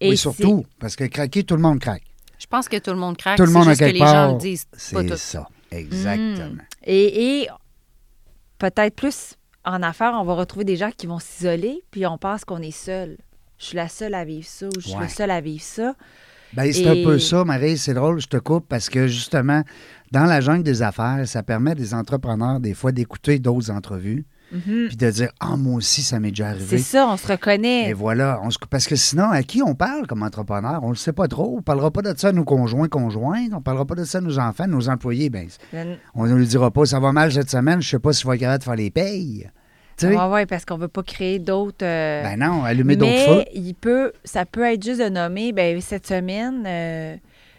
[0.00, 2.02] Et oui, surtout, parce que craquer, tout le monde craque.
[2.38, 3.36] Je pense que tout le monde craque.
[3.36, 5.16] Tout le monde, que quelque les gens le disent C'est tout.
[5.16, 6.54] ça, exactement.
[6.54, 6.62] Mm.
[6.84, 7.48] Et, et
[8.58, 12.44] peut-être plus en affaires, on va retrouver des gens qui vont s'isoler, puis on pense
[12.44, 13.16] qu'on est seul.
[13.58, 15.04] Je suis la seule à vivre ça, ou je suis Ouais.
[15.04, 15.94] le seul à vivre ça.
[16.56, 17.76] Ben, c'est Et- un peu ça, Marie.
[17.78, 19.62] C'est drôle, je te coupe parce que justement,
[20.12, 24.24] dans la jungle des affaires, ça permet à des entrepreneurs, des fois, d'écouter d'autres entrevues
[24.52, 24.86] Mhm.
[24.88, 26.78] puis de dire Ah, moi aussi, ça m'est déjà C'est arrivé.
[26.78, 27.88] ça, on se reconnaît.
[27.90, 28.38] Et voilà.
[28.44, 30.78] On se- Parce que sinon, à qui on parle comme entrepreneur?
[30.82, 31.54] On ne le sait pas trop.
[31.54, 33.50] On ne parlera pas de ça à nos conjoints, conjointes.
[33.52, 35.30] On ne parlera pas de ça à nos enfants, nos employés.
[35.30, 37.98] Ben, Ben, on ne lui dira pas Ça va mal cette semaine, je ne sais
[37.98, 39.48] pas si je vais être capable de faire les payes.
[40.02, 41.84] Ouais, ouais, parce qu'on veut pas créer d'autres.
[41.84, 43.44] euh, Ben non, allumer d'autres mais feux.
[43.54, 47.16] il peut, ça peut être juste de nommer, ben cette semaine, euh,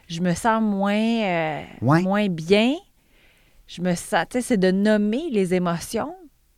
[0.08, 2.02] je me sens moins, euh, Ouais.
[2.02, 2.74] moins bien.
[3.68, 6.14] Je me sens, tu sais, c'est de nommer les émotions,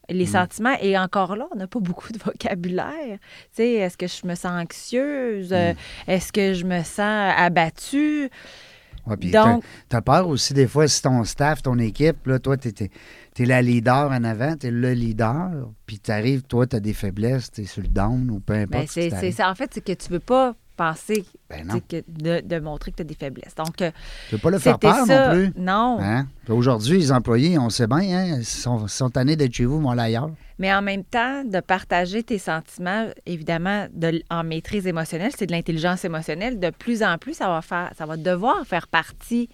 [0.09, 0.27] les Mm.
[0.27, 0.75] sentiments.
[0.81, 3.17] Et encore là, on n'a pas beaucoup de vocabulaire.
[3.17, 3.17] Tu
[3.53, 5.53] sais, est-ce que je me sens anxieuse?
[5.53, 5.75] Mm.
[6.09, 8.29] Est-ce que je me sens abattue?
[9.05, 12.39] Ouais, puis Donc- t'as- t'as peur aussi des fois si ton staff, ton équipe, là,
[12.39, 12.73] toi, t'es
[13.39, 15.51] es, la leader en avant, t'es le leader,
[15.85, 18.71] puis t'arrives, toi, t'as des faiblesses, t'es sur le down ou peu importe.
[18.71, 19.49] Ben, ce c'est, ça.
[19.49, 22.97] En fait, c'est que tu veux pas penser Ben tu que de, de montrer que
[22.97, 23.55] tu as des faiblesses.
[23.55, 23.91] Donc, euh,
[24.29, 25.27] tu veux pas le faire peur ça.
[25.27, 25.53] non plus?
[25.57, 25.97] Non.
[25.99, 26.27] Hein?
[26.47, 29.87] Aujourd'hui, les employés, on sait bien, hein, ils sont, sont tannés d'être chez vous, mais
[29.87, 30.29] on ailleurs.
[30.59, 35.51] Mais en même temps, de partager tes sentiments, évidemment, de, en maîtrise émotionnelle, c'est de
[35.51, 36.59] l'intelligence émotionnelle.
[36.59, 39.49] De plus en plus, ça va faire, ça va devoir faire partie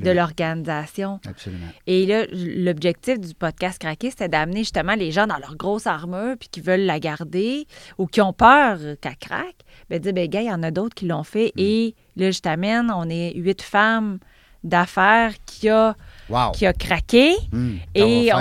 [0.00, 1.20] de l'organisation.
[1.28, 1.66] Absolument.
[1.86, 6.36] Et là, l'objectif du podcast Craqué, c'était d'amener justement les gens dans leur grosse armure
[6.38, 7.66] puis qui veulent la garder
[7.98, 9.56] ou qui ont peur qu'elle craque.
[9.90, 11.52] Ben, dire, ben, gars, il y en a d'autres qui l'ont fait.
[11.56, 11.60] Mm.
[11.60, 14.18] Et là, je t'amène, on est huit femmes
[14.64, 15.94] d'affaires qui a,
[16.28, 16.50] Wow.
[16.52, 17.32] qui a craqué.
[17.54, 18.38] Hum, Et on,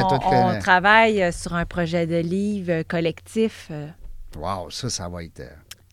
[0.56, 3.88] on travaille euh, sur un projet de livre euh, collectif euh,
[4.38, 5.42] Wow, ça, ça va être.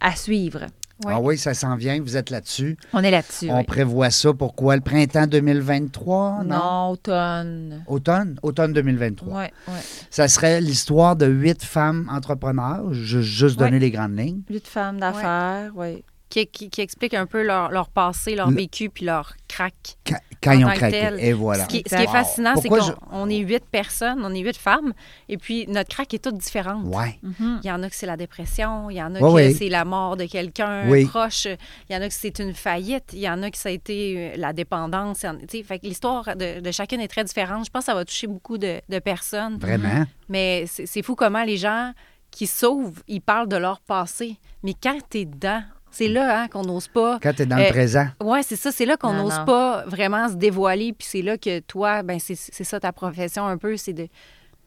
[0.00, 0.66] à suivre.
[1.04, 1.12] Ouais.
[1.16, 2.76] Ah oui, ça s'en vient, vous êtes là-dessus.
[2.92, 3.50] On est là-dessus.
[3.50, 3.64] On oui.
[3.64, 4.76] prévoit ça pour quoi?
[4.76, 6.44] Le printemps 2023?
[6.44, 6.56] Non?
[6.56, 7.82] Non, automne.
[7.86, 8.38] Automne?
[8.42, 9.40] Automne 2023.
[9.40, 9.74] Oui, oui.
[10.10, 12.92] Ça serait l'histoire de huit femmes entrepreneurs.
[12.92, 14.42] Je juste donner les grandes lignes.
[14.48, 16.04] Huit femmes d'affaires, oui.
[16.30, 19.96] Qui, qui, qui explique un peu leur, leur passé, leur Le- vécu, puis leur crack.
[20.44, 21.10] Que craqué.
[21.18, 21.64] Et voilà.
[21.64, 22.78] Ce qui, ce qui est fascinant, c'est qu'on
[23.10, 24.92] on est huit personnes, on est huit femmes,
[25.28, 26.84] et puis notre crack est toute différente.
[26.94, 27.18] Ouais.
[27.22, 27.60] Mhm.
[27.62, 29.68] Il y en a que c'est la dépression, il y en a Ouais, que c'est
[29.68, 31.04] la mort de quelqu'un Oui.
[31.06, 33.68] proche, il y en a que c'est une faillite, il y en a que ça
[33.68, 35.24] a été euh, la dépendance.
[35.82, 37.64] l'histoire de, de chacune est très différente.
[37.66, 39.58] Je pense que ça va toucher beaucoup de, de personnes.
[39.58, 40.04] Vraiment?
[40.28, 41.92] Mais c'est c'est fou comment les gens
[42.30, 44.36] qui sauvent, ils parlent de leur passé.
[44.62, 45.62] Mais quand tu es dedans,
[45.94, 47.18] c'est là hein, qu'on n'ose pas.
[47.22, 48.06] Quand tu es dans Euh, le présent.
[48.22, 48.70] Oui, c'est ça.
[48.72, 50.92] C'est là qu'on n'ose pas vraiment se dévoiler.
[50.92, 54.08] Puis c'est là que toi, ben c'est ça ta profession un peu, c'est de,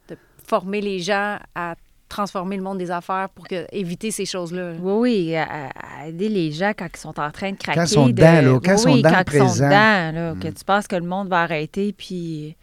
[0.08, 1.74] de former les gens à
[2.08, 4.72] transformer le monde des affaires pour que, éviter ces choses-là.
[4.80, 4.92] Oui,
[5.28, 5.68] oui, à,
[6.02, 7.80] à aider les gens quand ils sont en train de craquer.
[7.80, 9.38] Quand ils sont de- dedans, là, quand Oui, ils sont oui, dans le quand ils
[9.38, 10.54] sont dedans, là, que Mm.
[10.54, 12.56] tu penses que le monde va arrêter, puis...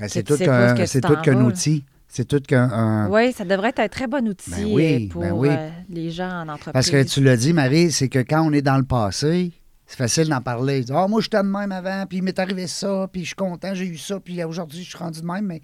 [0.00, 1.84] Ben, C'est tout qu'un outil.
[2.16, 2.70] C'est tout qu'un.
[2.70, 5.48] un- Oui, ça devrait être un très bon outil Ben oui, euh, pour ben oui.
[5.50, 6.72] euh, les gens en entreprise.
[6.72, 9.50] Parce que tu l'as dit, Marie, c'est que quand on est dans le passé,
[9.84, 10.84] c'est facile d'en parler.
[10.92, 13.74] Ah, moi, j'étais de même avant, puis il m'est arrivé ça, puis je suis content,
[13.74, 15.44] j'ai eu ça, puis aujourd'hui, je suis rendu de même.
[15.44, 15.60] Mais,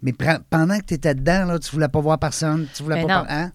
[0.00, 0.12] mais
[0.48, 3.18] pendant que tu étais dedans, là, tu voulais pas voir personne, tu voulais Ben pas.
[3.20, 3.24] non.
[3.26, 3.52] par- Hein?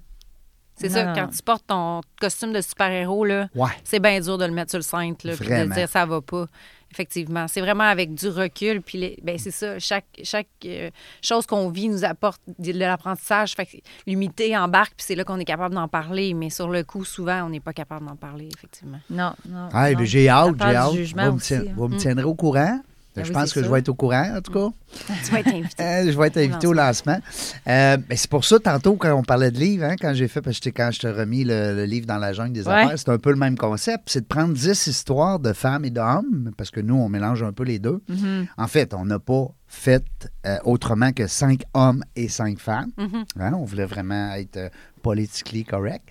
[0.75, 3.69] C'est ça, quand tu portes ton costume de super-héros, là, Ouais.
[3.85, 5.75] c'est bien dur de le mettre sur le cintre, là, puis de Vraiment.
[5.75, 6.47] dire ça va pas.
[6.93, 7.47] Effectivement.
[7.47, 8.81] C'est vraiment avec du recul.
[8.81, 9.79] Puis, les- ben, c'est ça.
[9.79, 10.89] Chaque, chaque euh,
[11.21, 13.53] chose qu'on vit nous apporte de de l'apprentissage.
[13.55, 16.33] Fait que l'humilité embarque, puis c'est là qu'on est capable d'en parler.
[16.33, 18.99] Mais sur le coup, souvent, on n'est pas capable d'en parler, effectivement.
[19.09, 19.69] Non, non.
[19.73, 19.99] Ah, non.
[20.03, 20.91] j'ai hâte, j'ai hâte.
[20.91, 21.73] Vous me, tien- hein.
[21.75, 21.97] vous me Mm.
[21.97, 22.79] tiendrez au courant?
[23.15, 24.69] Ben je oui, pense que je vais être au courant, en tout cas.
[25.25, 25.83] Tu vas être invité.
[25.83, 27.19] Euh, je vais être invité au lancement.
[27.67, 30.41] Euh, ben, c'est pour ça, tantôt, quand on parlait de livres, hein, quand j'ai fait,
[30.41, 32.73] parce que quand je t'ai remis le, le livre dans la jungle des Ouais.
[32.73, 34.03] affaires, c'est un peu le même concept.
[34.07, 37.51] C'est de prendre 10 histoires de femmes et d'hommes, parce que nous, on mélange un
[37.53, 38.01] peu les deux.
[38.07, 38.47] Mhm.
[38.57, 40.03] En fait, on n'a pas fait
[40.45, 42.91] euh, autrement que cinq hommes et cinq femmes.
[42.97, 43.23] Mhm.
[43.39, 44.69] Hein, on voulait vraiment être
[45.03, 46.07] politically correct.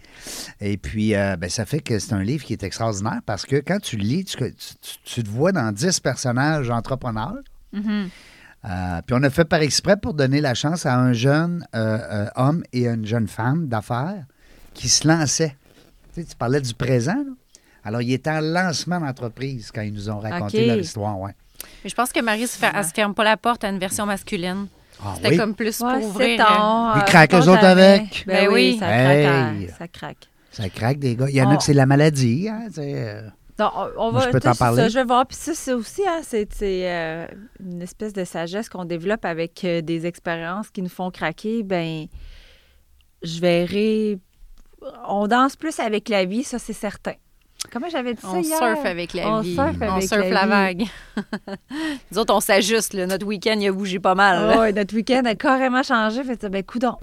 [0.61, 3.57] Et puis, euh, ben, ça fait que c'est un livre qui est extraordinaire parce que
[3.57, 7.39] quand tu le lis, tu, tu- tu te vois dans 10 personnages entrepreneurs.
[7.73, 8.09] Mhm.
[8.65, 11.99] Euh, puis on a fait par exprès pour donner la chance à un jeune euh,
[11.99, 14.25] euh, homme et à une jeune femme d'affaires
[14.75, 15.57] qui se lançaient.
[16.15, 17.17] Tu, sais, tu parlais du présent.
[17.17, 17.33] là.
[17.85, 21.19] Alors, il était en lancement d'entreprise quand ils nous ont raconté leur histoire.
[21.19, 21.35] Ouais.
[21.83, 24.07] Mais je pense que Marie, se, elle se ferme pas la porte à une version
[24.07, 24.69] masculine.
[25.05, 25.37] Ah C'était oui?
[25.37, 26.47] comme plus pour Ouais, c'est ouvrir.
[26.47, 28.25] ton, euh, Ils craquent eux autres avec?
[28.27, 29.17] Ben Ben oui, ça craque.
[29.27, 29.55] hein.
[29.79, 30.29] Ça craque.
[30.51, 31.27] Ça craque des gars.
[31.29, 31.57] Il y en a Oh.
[31.59, 32.49] que c'est la maladie.
[32.49, 33.23] Hein, euh.
[33.59, 34.77] Non, on, Moi, va, je peux t'en parler.
[34.83, 35.27] Ça, je vais voir.
[35.27, 37.27] Puis ça, c'est aussi, hein, c'est c'est, euh,
[37.61, 41.63] une espèce de sagesse qu'on développe avec euh, des expériences qui nous font craquer.
[41.63, 42.07] Ben,
[43.23, 44.19] je verrai.
[45.09, 47.15] On danse plus avec la vie, ça, c'est certain.
[47.71, 48.59] Comment j'avais dit ça On hier?
[48.59, 49.55] surfe avec la On vie.
[49.55, 50.85] surfe on avec surfe la la, vie.
[50.85, 50.85] vague.
[52.13, 52.95] Nous autres, on s'ajuste.
[52.95, 54.59] Notre week-end, il a bougé pas mal.
[54.59, 56.23] ouais, notre week-end a carrément changé.
[56.25, 56.97] Fait que, ben, coudon.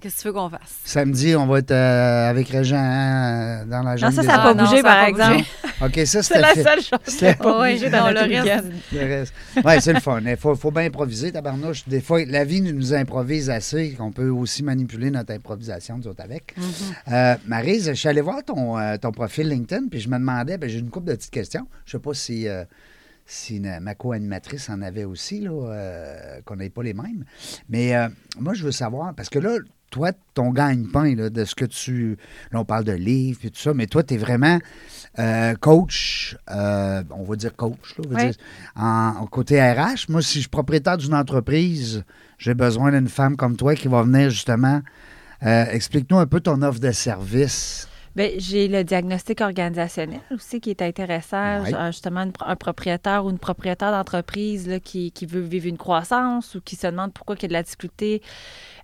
[0.00, 0.60] Qu'est-ce que tu veux qu'on fasse?
[0.84, 4.36] Samedi, on va être euh, avec Régent hein, dans la Non, jungle ça, des ça
[4.36, 5.44] n'a pas Ah, non, bougé, ça par exemple.
[5.82, 6.62] OK, ça, C'est c'était la fait.
[6.62, 8.64] seule chose n'a pas bougé non, dans le reste.
[8.92, 9.34] Le reste.
[9.64, 10.20] Ouais, c'est le fun.
[10.24, 11.88] Il faut, faut bien improviser, tabarnouche.
[11.88, 16.22] Des fois, la vie nous improvise assez qu'on peut aussi manipuler notre improvisation, nous autres,
[16.22, 16.54] avec.
[16.56, 17.12] Mm-hmm.
[17.12, 20.58] Euh, Maryse, je suis allé voir ton, euh, ton profil LinkedIn, puis je me demandais,
[20.58, 21.66] ben, j'ai une couple de petites questions.
[21.86, 22.64] Je sais pas si, euh,
[23.26, 27.24] si ma co-animatrice en avait aussi, là, euh, qu'on n'ait pas les mêmes.
[27.68, 28.08] Mais euh,
[28.40, 29.58] moi, je veux savoir, parce que là,
[29.90, 32.18] toi, ton gagne-pain, là, de ce que tu.
[32.52, 34.58] Là, on parle de livres et tout ça, mais toi, tu es vraiment
[35.18, 38.26] euh, coach, euh, on va dire coach, là, on va Oui.
[38.30, 38.36] dire,
[38.76, 40.10] en, en côté RH.
[40.10, 42.04] Moi, si je suis propriétaire d'une entreprise,
[42.36, 44.82] j'ai besoin d'une femme comme toi qui va venir justement.
[45.44, 47.88] euh, Explique-nous un peu ton offre de service.
[48.18, 51.62] Bien, j'ai le diagnostic organisationnel aussi qui est intéressant.
[51.62, 51.72] Ouais.
[51.92, 56.54] Justement, une- un propriétaire ou une propriétaire d'entreprise là, qui, qui veut vivre une croissance
[56.56, 58.20] ou qui se demande pourquoi il y a de la difficulté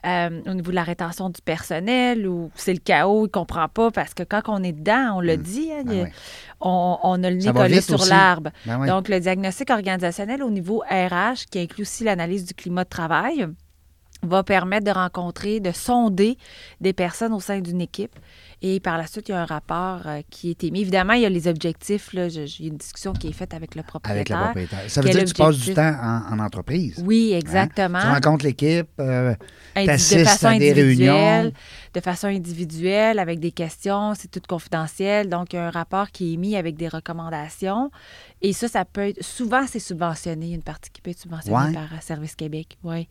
[0.06, 3.68] euh, au niveau de la rétention du personnel ou c'est le chaos, il ne comprend
[3.68, 6.12] pas parce que quand on est dedans, on le dit, hein, Ben il
[6.60, 8.10] on, on a le nez collé sur aussi.
[8.10, 8.50] l'arbre.
[8.66, 8.86] Ben.
[8.86, 13.48] Donc, le diagnostic organisationnel au niveau RH, qui inclut aussi l'analyse du climat de travail,
[14.22, 16.38] va permettre de rencontrer, de sonder
[16.80, 18.14] des personnes au sein d'une équipe.
[18.62, 20.80] Et par la suite, il y a un rapport euh, qui est émis.
[20.80, 22.12] Évidemment, il y a les objectifs.
[22.12, 24.38] Là, Je- j'ai une discussion qui est faite avec le avec propriétaire.
[24.38, 24.78] la propriétaire.
[24.88, 27.02] Ça veut dire que tu passes du temps en, en entreprise.
[27.04, 27.38] Oui, hein?
[27.38, 28.00] exactement.
[28.00, 28.88] Tu rencontres l'équipe.
[29.00, 29.34] euh,
[29.76, 31.12] de façon à des réunions.
[31.12, 31.52] individuelle,
[31.94, 35.28] de façon individuelle, avec des questions, c'est tout confidentiel.
[35.28, 37.90] Donc, il y a un rapport qui est émis avec des recommandations.
[38.42, 39.22] Et ça, ça peut être.
[39.24, 40.46] Souvent, c'est subventionné.
[40.46, 41.72] Il y a une partie qui peut être subventionnée Ouais.
[41.72, 42.76] par Service Québec.
[42.84, 43.08] Oui.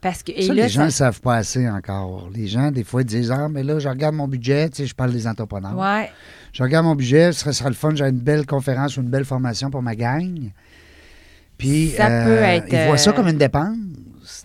[0.00, 0.32] Parce que.
[0.32, 2.28] Et ça, là, les gens ne ça- savent pas assez encore.
[2.34, 4.70] Les gens, des fois, disent Ah, mais là, je regarde mon budget.
[4.80, 5.76] Tu sais, je parle des entrepreneurs.
[5.76, 6.10] Ouais.
[6.52, 9.00] Je regarde mon budget, ce serait, ce serait le fun, j'ai une belle conférence ou
[9.02, 10.50] une belle formation pour ma gang.
[11.58, 13.76] Puis, Ça euh, peut être, Ils voient ça euh, comme une dépense.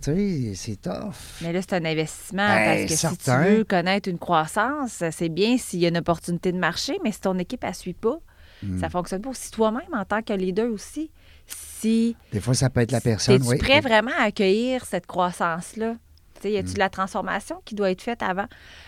[0.04, 1.13] Tu sais, c'est tough.
[1.41, 3.43] Mais là, c'est un investissement Ben, parce que certain.
[3.43, 6.98] si tu veux connaître une croissance, c'est bien s'il y a une opportunité de marché,
[7.04, 8.17] mais si ton équipe ne suit pas,
[8.63, 8.80] Hmm.
[8.80, 9.32] ça fonctionne pas.
[9.34, 11.12] Si toi-même, en tant que leader aussi,
[11.45, 13.36] si Des fois, ça peut être la personne.
[13.36, 13.58] Es-tu oui.
[13.58, 15.95] prêt vraiment à accueillir cette croissance-là?
[16.36, 16.74] Tu sais, Y Mm.
[16.74, 18.45] de la transformation qui doit être faite avant?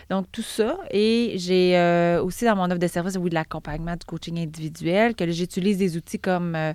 [0.10, 0.78] Donc, tout ça.
[0.92, 5.16] Et j'ai euh, aussi dans mon offre de service, oui, de l'accompagnement, du coaching individuel,
[5.16, 6.74] que j'utilise des outils comme euh,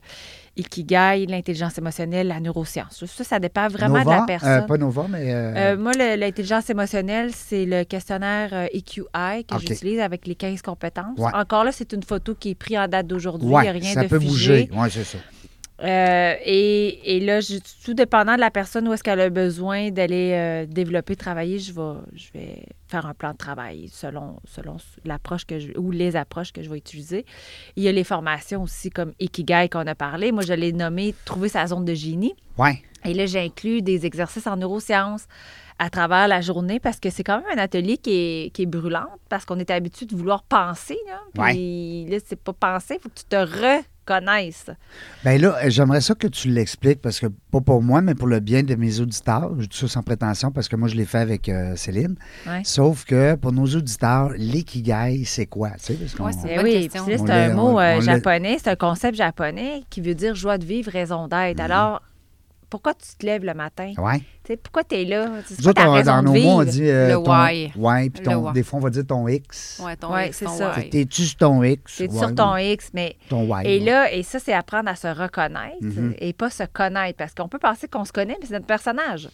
[0.56, 3.04] Ikigai, l'intelligence émotionnelle, la neuroscience.
[3.06, 4.66] Ça, ça dépend vraiment Nova, de la euh, personne.
[4.66, 5.32] pas Nova, mais.
[5.32, 9.60] euh, moi, l'intelligence émotionnelle, c'est le questionnaire EQI que OK.
[9.60, 11.18] j'utilise avec les 15 compétences.
[11.18, 11.30] Ouais.
[11.34, 13.48] Encore là, c'est une photo qui est prise en date d'aujourd'hui.
[13.48, 14.30] Il n'y a rien ça de peut figé.
[14.64, 14.70] bouger.
[14.72, 15.18] Oui, c'est ça.
[15.80, 19.90] Euh, et, et là, je- tout dépendant de la personne où est-ce qu'elle a besoin
[19.90, 24.76] d'aller euh, développer, travailler, je vais, je vais faire un plan de travail selon, selon
[25.04, 27.24] l'approche que je ou les approches que je vais utiliser.
[27.76, 30.30] Il y a les formations aussi comme Ikigai qu'on a parlé.
[30.30, 32.34] Moi, je l'ai nommé Trouver sa zone de génie.
[33.04, 35.26] Et là, j'inclus des exercices en neurosciences
[35.80, 38.66] à travers la journée parce que c'est quand même un atelier qui est, qui est
[38.66, 40.98] brûlante parce qu'on est habitué de vouloir penser.
[41.08, 41.20] Là,
[41.54, 43.34] puis là, c'est pas penser, il faut que tu te
[44.06, 44.66] reconnaisses.
[45.24, 48.40] Bien là, j'aimerais ça que tu l'expliques parce que, pas pour moi, mais pour le
[48.40, 49.52] bien de mes auditeurs.
[49.58, 52.16] Je dis ça sans prétention parce que moi, je l'ai fait avec euh, Céline.
[52.46, 52.62] Ouais.
[52.64, 55.70] Sauf que pour nos auditeurs, l'ikigai, c'est quoi?
[55.72, 58.76] Tu sais, parce qu'on- Ouais, c'est- Eh oui, c'est un mot euh, japonais, c'est un
[58.76, 61.58] concept japonais qui veut dire joie de vivre, raison d'être.
[61.58, 61.64] Mhm.
[61.64, 62.02] Alors,
[62.72, 63.92] pourquoi tu te lèves le matin?
[63.98, 64.18] Ouais.
[64.18, 65.28] Tu sais, pourquoi tu es là?
[65.28, 66.88] Nous autres, on- dans nos mots, on dit.
[66.88, 67.72] euh, Le ton- why.
[67.76, 68.52] Ouais, puis ton- why.
[68.54, 69.80] des fois, on va dire ton X.
[69.84, 70.72] Ouais, ton Ouais, X, c'est ça.
[70.76, 70.88] why.
[70.90, 71.80] T'es-tu sur ton X?
[71.94, 73.66] C'est Ouais, sur ton X, mais Ton Y.
[73.66, 76.14] Et là, et ça, c'est apprendre à se reconnaître Mhm.
[76.18, 77.18] et pas se connaître.
[77.18, 79.28] Parce qu'on peut penser qu'on se connaît, mais c'est notre personnage.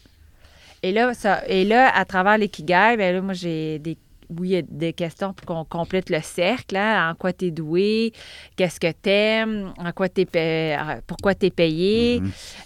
[0.83, 3.97] Et là, ça, et là à travers l'ikigai, ben là, moi, j'ai des.
[4.31, 6.77] Oui, il y a des questions pour qu'on complète le cercle.
[6.77, 7.11] hein.
[7.11, 8.13] En quoi tu es doué,
[8.57, 12.21] qu'est-ce que tu aimes, en quoi t'es pa- pourquoi tu es payé,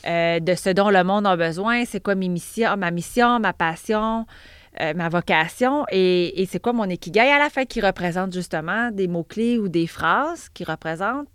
[0.07, 3.53] euh, de ce dont le monde a besoin, c'est quoi mes missions, ma mission, ma
[3.53, 4.27] passion,
[4.81, 5.85] euh, ma vocation?
[5.93, 9.69] Et, et c'est quoi mon ikigai à la fin qui représente justement des mots-clés ou
[9.69, 11.29] des phrases qui représentent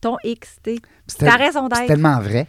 [0.00, 0.56] ton X.
[1.06, 1.88] C'est ta raison c'est d'être.
[1.88, 2.46] tellement vrai.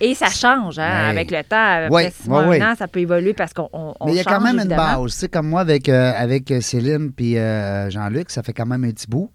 [0.00, 1.86] Et ça change hein, avec le temps.
[1.86, 4.24] Après six mois, un an, ça peut évoluer parce qu'on on, Mais il y a
[4.24, 5.12] quand même une base.
[5.12, 8.84] Sais, comme moi, avec, euh, avec euh, Céline puis euh, Jean-Luc, ça fait quand même
[8.84, 9.30] un petit bout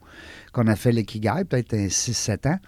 [0.52, 2.60] qu'on a fait l'Ikigai, peut-être 6-7 ans.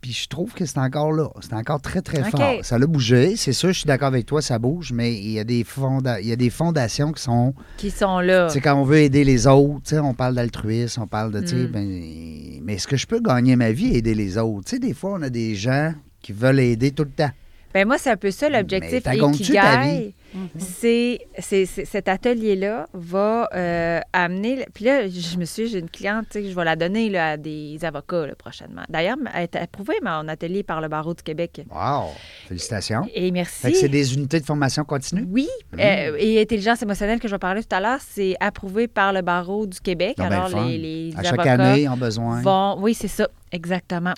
[0.00, 1.28] Puis je trouve que c'est encore là.
[1.40, 2.40] C'est encore très, très fort.
[2.62, 3.34] Ça l'a bougé.
[3.36, 6.20] C'est sûr, je suis d'accord avec toi, ça bouge, mais il y a des, fonda-
[6.20, 7.52] il y a des fondations qui sont.
[7.76, 8.46] Qui sont là.
[8.46, 11.32] Tu sais, quand on veut aider les autres, tu sais, on parle d'altruisme, on parle
[11.32, 11.40] de.
[11.40, 11.66] Mm.
[11.66, 14.66] ben, mais est-ce que je peux gagner ma vie et aider les autres?
[14.66, 17.30] Tu sais, des fois, on a des gens qui veulent aider tout le temps.
[17.78, 19.60] Ben moi, c'est un peu ça l'objectif Ikigai.
[19.84, 20.14] vie?
[20.58, 24.66] C'est, c'est- c'est- cet atelier-là va euh, amener.
[24.74, 27.08] Puis là, je me suis, j'ai une cliente, tu sais, que je vais la donner
[27.08, 28.82] là, à des avocats là, prochainement.
[28.88, 31.60] D'ailleurs, elle est approuvée mon atelier par le barreau du Québec.
[31.70, 32.08] Wow!
[32.48, 33.06] Félicitations.
[33.14, 33.60] Et merci.
[33.62, 35.24] Fait que c'est des unités de formation continue?
[35.30, 35.46] Oui,
[35.78, 39.22] euh, et intelligence émotionnelle que je vais parler tout à l'heure, c'est approuvé par le
[39.22, 40.16] barreau du Québec.
[40.18, 42.42] Donc, ben, Alors, le les, les À chaque avocats année, ils ont besoin.
[42.42, 42.76] vont.
[42.80, 44.14] Oui, c'est ça, exactement.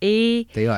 [0.00, 0.72] Et, T'es hot.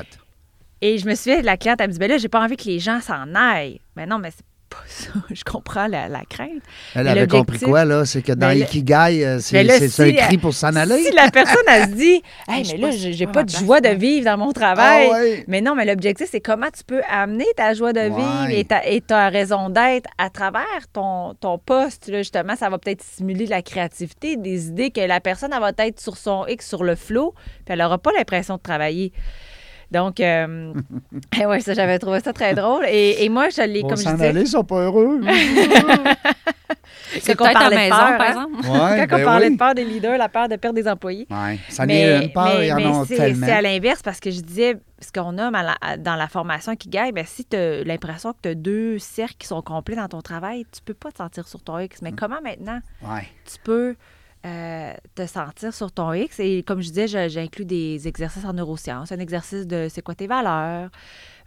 [0.86, 2.56] Et je me suis fait la cliente, elle me dit ben là, j'ai pas envie
[2.56, 3.80] que les gens s'en aillent.
[3.96, 5.08] Mais non, mais c'est pas ça.
[5.30, 6.60] Je comprends la, la crainte.
[6.94, 8.04] Elle Mais avait compris quoi, là?
[8.04, 11.02] C'est que dans le- Ikigai, euh, c'est si, un cri pour s'en aller.
[11.04, 14.26] Si la personne, elle se dit Hey, mais là, j'ai pas de joie de vivre
[14.26, 15.08] dans mon travail.
[15.10, 15.44] Ah ouais.
[15.48, 18.84] Mais non, mais l'objectif, c'est comment tu peux amener ta joie de vivre et ta,
[18.86, 22.08] et ta raison d'être à travers ton, ton poste.
[22.08, 25.70] Là, justement, ça va peut-être stimuler la créativité, des idées que la personne, elle va
[25.78, 27.32] être sur son X, sur le flow,
[27.64, 29.12] puis elle n'aura pas l'impression de travailler.
[29.94, 30.72] Donc, euh,
[31.40, 32.84] eh ouais, ça, j'avais trouvé ça très drôle.
[32.88, 35.20] Et, et moi, je l'ai, Pour comme je disais, aller, ils sont pas heureux.
[37.20, 38.54] C'est qu'on peut-être de maison, peur, par exemple.
[38.64, 39.52] Ouais, quand on parlait oui.
[39.52, 41.26] de peur des leaders, la peur de perdre des employés.
[41.30, 41.58] Ouais.
[41.68, 43.46] Ça en est une peur, il y en mais a c'est- tellement.
[43.46, 47.12] c'est à l'inverse parce que je disais, ce qu'on a dans la formation qui gagne,
[47.12, 50.22] ben, si tu as l'impression que tu as deux cercles qui sont complets dans ton
[50.22, 52.02] travail, tu peux pas te sentir sur ton X.
[52.02, 52.16] Mais Mm.
[52.16, 53.28] comment maintenant Ouais.
[53.46, 53.94] tu peux
[54.44, 56.38] euh, te sentir sur ton X?
[56.40, 60.26] Et comme je disais, j'inclus des exercices en neurosciences, un exercice de c'est quoi tes
[60.26, 60.90] valeurs,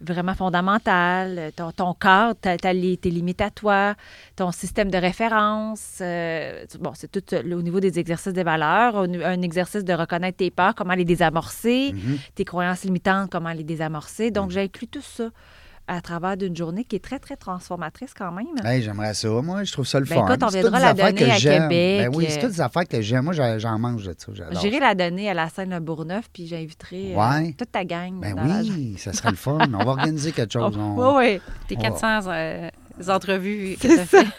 [0.02, 3.96] vraiment fondamental, ton, ton cadre, ta- ta tes limites à toi,
[4.36, 6.00] ton système de référence.
[6.02, 10.38] euh, bon, c'est tout euh, au niveau des exercices des valeurs, un exercice de reconnaître
[10.38, 12.18] tes peurs, comment les désamorcer, Mhm.
[12.36, 14.32] tes croyances limitantes, comment les désamorcer.
[14.32, 15.30] Donc, j'inclus tout ça
[15.88, 18.48] à travers d'une journée qui est très, très transformatrice quand même.
[18.66, 19.30] Hey, j'aimerais ça.
[19.30, 20.28] Moi, je trouve ça le Ben, fun.
[20.28, 21.38] écoute, on viendra la donner à.
[21.38, 23.24] Québec, Ben oui, c'est euh, toutes des affaires que j'aime.
[23.26, 24.32] Moi, j'en mange de ça.
[24.62, 28.20] J'irai la donner à la scène Le Bourgneuf, puis j'inviterai euh, toute ta gang.
[28.20, 29.58] Ben la- oui, ça serait le fun.
[29.74, 30.78] On va organiser quelque chose.
[30.78, 31.42] Oh, On- oui, oui.
[31.68, 32.70] Tes On 400 euh,
[33.10, 34.28] entrevues que tu fait.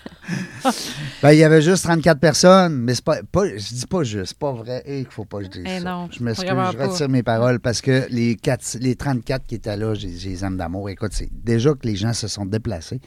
[1.22, 4.26] Ben, il y avait juste 34 personnes, mais c'est pas, pas, je dis pas juste,
[4.26, 4.82] c'est pas vrai.
[4.84, 5.84] Et qu'il faut pas que je dise Eh ça.
[5.84, 6.86] non, je m'excuse, je pas.
[6.86, 10.56] retire mes paroles parce que les, quatre, les 34 qui étaient là, j'ai les aime
[10.58, 10.90] d'amour.
[10.90, 13.00] Écoute, c'est déjà que les gens se sont déplacés,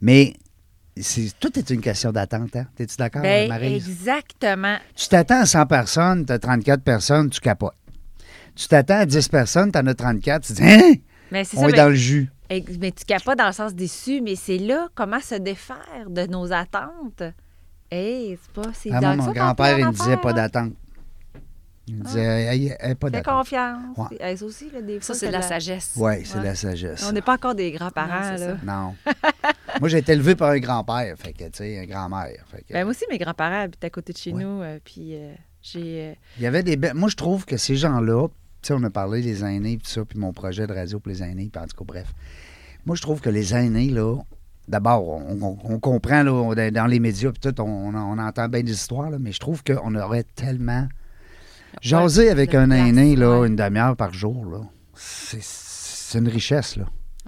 [0.00, 0.34] mais
[0.96, 2.54] c'est tout est une question d'attente.
[2.54, 2.66] Hein?
[2.76, 3.74] T'es-tu d'accord, Ben, Marie?
[3.74, 4.76] exactement.
[4.94, 7.74] Tu t'attends à 100 personnes, tu as 34 personnes, tu capotes.
[8.54, 10.92] Tu t'attends à 10 personnes, tu en as 34, tu dis, hein?
[11.32, 12.30] Mais c'est On ça, est mais, dans le jus.
[12.80, 16.26] Mais tu capes pas dans le sens déçu, mais c'est là comment se défaire de
[16.26, 17.22] nos attentes.
[17.90, 18.70] Hey, c'est pas...
[18.72, 20.34] C'est Ah, mon grand-père, il en me disait pas hein?
[20.34, 20.72] d'attente.
[21.86, 23.38] Il me disait, hey, hey, hey, pas Fais d'attente.
[23.38, 23.96] confiance.
[23.96, 24.36] Ouais.
[24.36, 25.94] Ça aussi, là, des Ça, c'est de la sagesse.
[25.96, 26.44] Oui, c'est Ouais.
[26.44, 27.04] la sagesse.
[27.08, 28.36] On n'est pas encore des grands-parents, là.
[28.38, 28.56] ça.
[28.64, 28.94] Non.
[29.80, 32.44] moi, j'ai été élevé par un grand-père, fait que, tu sais, un grand-mère.
[32.48, 34.42] Fait que, Ben, moi aussi, mes grands-parents habitent à côté de chez Ouais.
[34.44, 36.10] nous, euh, puis euh, j'ai...
[36.10, 36.76] euh, il y avait des.
[36.94, 38.28] Moi, je trouve que ces gens-là,
[38.68, 41.10] sais, on a parlé des aînés, puis tout ça, puis mon projet de radio pour
[41.10, 42.12] les aînés, puis en tout cas, bref.
[42.86, 44.16] Moi, je trouve que les aînés, là,
[44.68, 48.62] d'abord, on, on- on comprend, là, dans les médias, puis tout, on, on entend bien
[48.62, 50.86] des histoires, là, mais je trouve qu'on aurait tellement...
[51.82, 53.46] Jaser avec un aîné, là, ouais.
[53.48, 54.60] une demi-heure par jour, là,
[54.94, 56.84] c'est- c'est une richesse, là.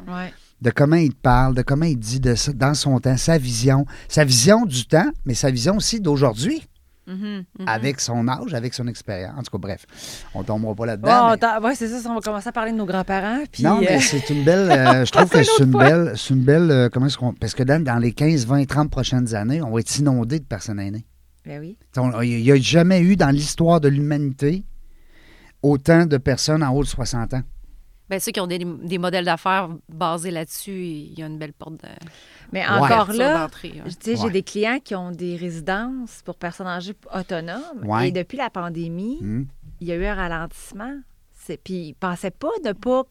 [0.08, 0.32] ouais.
[0.60, 3.36] de comment il te parle, de comment il dit de ça, dans son temps, sa
[3.38, 6.66] vision, sa vision du temps, mais sa vision aussi d'aujourd'hui,
[7.06, 7.66] Mhm, mhm.
[7.66, 9.34] avec son âge, avec son expérience.
[9.36, 9.86] En tout cas, bref,
[10.34, 11.26] on tombera pas là-dedans.
[11.26, 13.64] mais- attends, ouais, c'est ça, on va commencer à parler de nos grands-parents, puis...
[13.64, 14.70] non, euh, mais c'est une belle.
[14.70, 16.12] euh, je trouve que C'est une belle.
[16.16, 16.70] C'est une belle.
[16.70, 17.32] euh, comment est-ce qu'on.
[17.34, 20.44] Parce que dans, dans les 15, 20, 30 prochaines années, on va être inondé de
[20.44, 21.04] personnes aînées.
[21.44, 21.76] Ben oui.
[22.22, 24.64] Il n'y a jamais eu dans l'histoire de l'humanité
[25.62, 27.42] autant de personnes en haut de 60 ans.
[28.10, 31.52] Ben, ceux qui ont des, des modèles d'affaires basés là-dessus, il y a une belle
[31.54, 31.88] porte de
[32.52, 33.48] Mais encore ouverture là,
[34.00, 34.30] sais, j'ai Ouais.
[34.32, 37.60] des clients qui ont des résidences pour personnes âgées autonomes.
[37.84, 38.08] Ouais.
[38.08, 39.44] Et depuis la pandémie, Hmm.
[39.80, 40.94] il y a eu un ralentissement.
[41.64, 43.04] Puis ils ne pensaient pas ne pas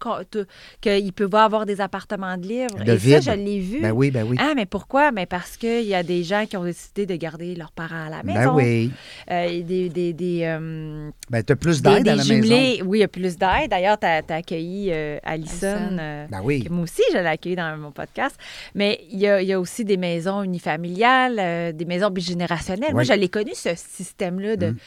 [0.82, 2.84] qu'ils pouvaient avoir des appartements de livres.
[2.84, 3.22] De Et vide.
[3.22, 3.82] ça, je l'ai vu.
[3.82, 4.38] Ben oui, ben oui.
[4.40, 5.12] Ah, mais pourquoi?
[5.12, 8.10] Mais parce qu'il y a des gens qui ont décidé de garder leurs parents à
[8.10, 8.56] la ben maison.
[8.56, 8.92] oui.
[9.30, 12.50] Euh, des, des, des, euh, Ben, t'as plus des- d'aide des à la jumelés.
[12.78, 12.86] maison.
[12.86, 13.70] Oui, il y a plus d'aide.
[13.70, 15.98] D'ailleurs, tu as, accueilli euh, Alison.
[16.00, 16.68] Euh, Ben oui.
[16.70, 18.36] Moi aussi, je l'ai accueilli dans mon podcast.
[18.76, 22.94] Mais il y a, il y a aussi des maisons unifamiliales, euh, des maisons bigénérationnelles.
[22.94, 24.78] Moi, je l'ai connu, ce système-là de Mm.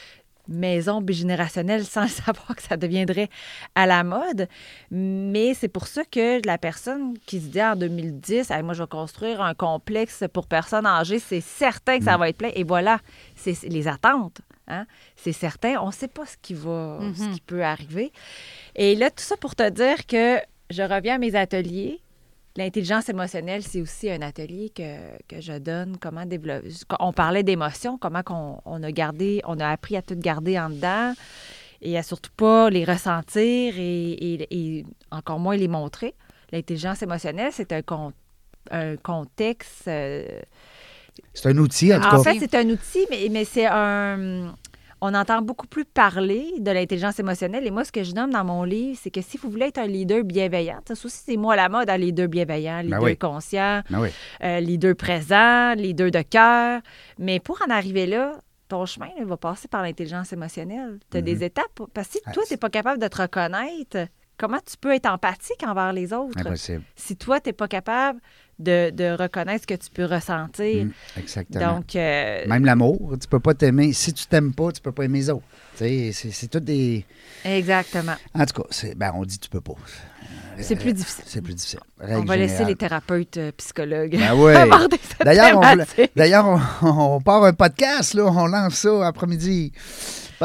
[0.48, 3.28] Maisons bigénérationnelles, sans savoir que ça deviendrait
[3.74, 4.48] à la mode.
[4.90, 8.82] Mais c'est pour ça que la personne qui se dit en 2010, Hey, moi, je
[8.82, 12.50] vais construire un complexe pour personnes âgées, c'est certain que ça va être plein.
[12.54, 12.98] Et voilà,
[13.36, 14.40] c'est les attentes.
[14.68, 14.86] hein.
[15.16, 15.78] C'est certain.
[15.80, 17.34] On ne sait pas ce qui va, ce Mhm.
[17.34, 18.12] qui peut arriver.
[18.76, 20.38] Et là, tout ça pour te dire que
[20.70, 22.00] je reviens à mes ateliers.
[22.56, 25.96] L'intelligence émotionnelle, c'est aussi un atelier que, que je donne.
[26.00, 26.68] Comment développer.
[27.00, 30.70] On parlait d'émotions, comment qu'on, on a gardé, on a appris à tout garder en
[30.70, 31.14] dedans
[31.82, 34.46] et à surtout pas les ressentir et, et-
[34.78, 36.14] et encore moins les montrer.
[36.52, 38.12] L'intelligence émotionnelle, c'est un, con-
[38.70, 39.88] un contexte.
[39.88, 40.24] euh,
[41.32, 42.32] C'est un outil, en tout en cas.
[42.32, 44.54] fait, c'est un outil, mais, mais c'est un.
[45.00, 47.66] On entend beaucoup plus parler de l'intelligence émotionnelle.
[47.66, 49.78] Et moi, ce que je nomme dans mon livre, c'est que si vous voulez être
[49.78, 53.16] un leader bienveillant, ça aussi, c'est moi à la mode, un leader bienveillant, leader oui.
[53.18, 54.08] conscient, Ben oui.
[54.42, 56.80] euh, leader présent, leader de cœur.
[57.18, 58.32] Mais pour en arriver là,
[58.68, 60.98] ton chemin là, va passer par l'intelligence émotionnelle.
[61.10, 61.24] Tu as Mhm.
[61.26, 61.64] des étapes.
[61.92, 64.92] Parce que si Ah, toi, tu n'es pas capable de te reconnaître, comment tu peux
[64.94, 66.38] être empathique envers les autres?
[66.38, 66.82] Impossible.
[66.96, 68.20] Si toi, tu n'es pas capable
[68.58, 70.84] de, de reconnaître ce que tu peux ressentir.
[70.84, 71.74] Mm, Exactement.
[71.76, 73.92] Donc, euh, Même l'amour, tu peux pas t'aimer.
[73.92, 75.44] Si tu t'aimes pas, tu peux pas aimer les autres.
[75.76, 77.04] C'est c'est tout des.
[77.44, 78.14] exactement.
[78.34, 79.74] En tout cas, c'est- ben, on dit tu peux pas.
[80.60, 81.24] C'est plus difficile.
[81.26, 81.80] C'est plus difficile.
[82.00, 84.54] On va laisser les thérapeutes euh, psychologues Ben oui.
[84.54, 86.46] aborder cette D'ailleurs, on, d'ailleurs,
[86.82, 88.26] on, on part un podcast, là.
[88.26, 89.72] On lance ça après-midi.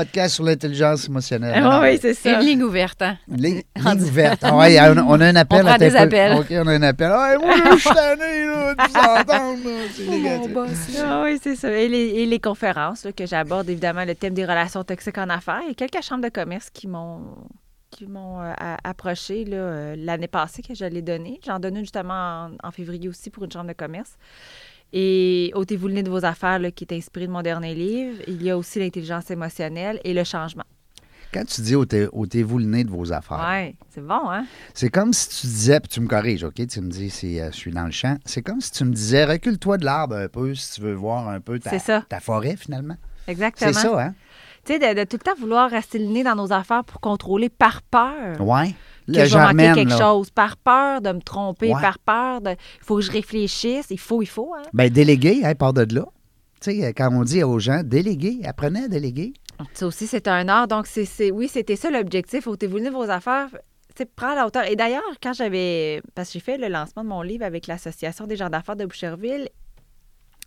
[0.04, 1.62] Podcast sur l'intelligence émotionnelle.
[1.64, 2.40] Ah oui, c'est ça.
[2.40, 3.18] une ligne ouverte, hein?
[3.28, 4.40] Ligne, ligne ouverte.
[4.44, 5.60] Ah ouais, on, a- on a un appel.
[5.60, 6.34] On prend attends des appels.
[6.38, 7.12] OK, on a un appel.
[7.14, 9.70] Ah, moi, je suis tanné, là, de vous entendre.
[9.70, 9.86] là.
[9.94, 11.02] C'est négatif.
[11.04, 11.70] Ah oui, c'est ça.
[11.72, 15.30] Et les, et les conférences là, que j'aborde, évidemment, le thème des relations toxiques en
[15.30, 15.60] affaires.
[15.64, 17.22] Il y a quelques chambres de commerce qui m'ont
[17.92, 21.40] qui m'ont euh, a- approché là, euh, l'année passée que je l'ai donné.
[21.46, 22.14] J'en donne une justement
[22.64, 24.12] en, en février aussi pour une chambre de commerce.
[24.94, 28.22] Et ôtez-vous le nez de vos affaires, là, qui est inspiré de mon dernier livre.
[28.28, 30.64] Il y a aussi l'intelligence émotionnelle et le changement.
[31.32, 34.46] Quand tu dis ôtez- ôtez-vous le nez de vos affaires, Oui, c'est bon, hein?
[34.74, 36.66] c'est comme si tu disais, puis tu me corriges, OK?
[36.68, 38.18] Tu me dis si euh, je suis dans le champ.
[38.26, 41.28] C'est comme si tu me disais, recule-toi de l'arbre un peu si tu veux voir
[41.30, 42.02] un peu ta, ça.
[42.10, 42.96] ta forêt, finalement.
[43.28, 43.72] Exactement.
[43.72, 44.16] C'est ça, hein?
[44.66, 47.00] Tu sais, de, de tout le temps vouloir rester le nez dans nos affaires pour
[47.00, 48.42] contrôler par peur.
[48.42, 48.74] Ouais.
[49.14, 49.98] Que je vais manquer quelque là.
[49.98, 51.82] chose, par peur de me tromper, Ouais.
[51.82, 52.52] par peur de.
[52.52, 52.56] Il
[52.86, 54.54] faut que je réfléchisse, il faut, il faut.
[54.58, 54.64] Hein?
[54.74, 56.06] Ben, déléguer, hein, part de là.
[56.62, 59.34] Tu sais, quand on dit aux gens, déléguer, apprenez à déléguer.
[59.74, 60.68] Ça aussi, c'est un art.
[60.68, 62.48] Donc, c'est, c'est- oui, c'était ça l'objectif.
[62.48, 63.48] Nez de vos affaires.
[63.96, 64.64] Tu sais, prends la hauteur.
[64.70, 66.02] Et d'ailleurs, quand j'avais.
[66.16, 68.86] Parce que j'ai fait le lancement de mon livre avec l'Association des gens d'affaires de
[68.86, 69.50] Boucherville,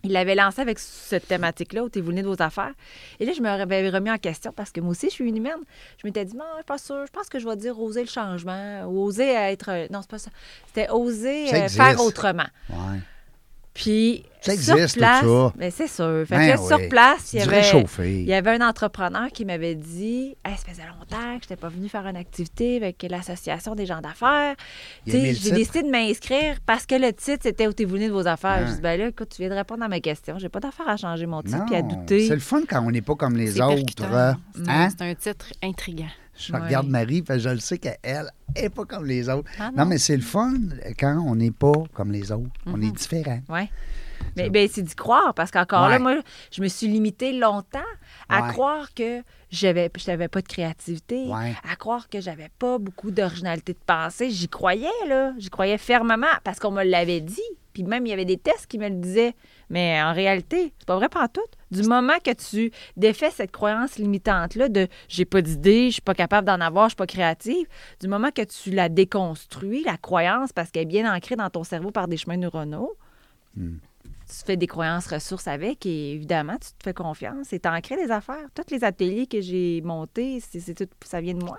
[0.04, 2.72] il l'avait lancé avec cette thématique-là, ôtez-vous le nez de vos affaires.
[3.20, 5.36] Et là, je me avais remis en question parce que moi aussi, je suis une
[5.36, 5.60] humaine.
[6.00, 7.06] Je m'étais dit, non, je suis pas sûre.
[7.06, 9.92] Je pense que je vais dire oser le changement ou oser être.
[9.92, 10.30] Non, c'est pas ça.
[10.66, 12.46] C'était oser Ça euh, faire autrement.
[12.70, 12.98] Ouais.
[13.74, 15.52] Puis, Ça sur tout place, ça.
[15.56, 16.24] mais c'est sûr.
[16.26, 16.66] Fait Ben que oui.
[16.66, 17.62] sur place, il y avait,
[18.00, 21.56] il y avait un entrepreneur qui m'avait dit Hey, ça faisait longtemps que je n'étais
[21.56, 24.54] pas venu faire une activité avec l'Association des gens d'affaires.
[25.06, 28.66] J'ai décidé de m'inscrire parce que le titre, c'était Ôtez-vous le nez de vos affaires.
[28.66, 30.38] Je dis Ben là, écoute, tu viens de répondre à ma question.
[30.38, 32.26] J'ai pas d'affaire à changer mon titre puis à douter.
[32.28, 34.04] c'est le fun quand on n'est pas comme les autres.
[34.68, 34.88] Hein?
[34.90, 36.10] c'est un titre intriguant.
[36.36, 36.60] Je Ouais.
[36.60, 39.50] regarde Marie, je le sais qu'elle n'est pas comme les autres.
[39.58, 39.78] Ah non.
[39.84, 39.86] non?
[39.86, 40.54] mais c'est le fun
[40.98, 42.50] quand on n'est pas comme les autres.
[42.66, 42.82] On Mhm.
[42.84, 43.40] est différent.
[43.48, 43.70] Ouais.
[44.36, 46.14] Mais ben, c'est d'y croire parce qu'encore là, moi,
[46.52, 47.80] je me suis limitée longtemps
[48.28, 48.48] à Ouais.
[48.52, 49.20] croire que
[49.50, 51.54] j'avais je n'avais pas de créativité, Ouais.
[51.70, 54.30] à croire que j'avais pas beaucoup d'originalité de pensée.
[54.30, 55.32] J'y croyais, là.
[55.38, 57.42] J'y croyais fermement parce qu'on me l'avait dit.
[57.74, 59.34] Puis même, il y avait des tests qui me le disaient.
[59.70, 61.40] Mais en réalité, c'est pas vrai tout.
[61.72, 66.14] Du moment que tu défais cette croyance limitante-là de j'ai pas d'idée, je suis pas
[66.14, 67.66] capable d'en avoir, je suis pas créative,
[68.00, 71.64] du moment que tu la déconstruis, la croyance, parce qu'elle est bien ancrée dans ton
[71.64, 72.96] cerveau par des chemins neuronaux,
[73.54, 73.76] Hmm.
[74.26, 77.96] tu fais des croyances ressources avec et évidemment, tu te fais confiance et tu ancré
[77.96, 78.48] des affaires.
[78.54, 81.58] Tous les ateliers que j'ai montés, c'est, c'est tout, ça vient de moi.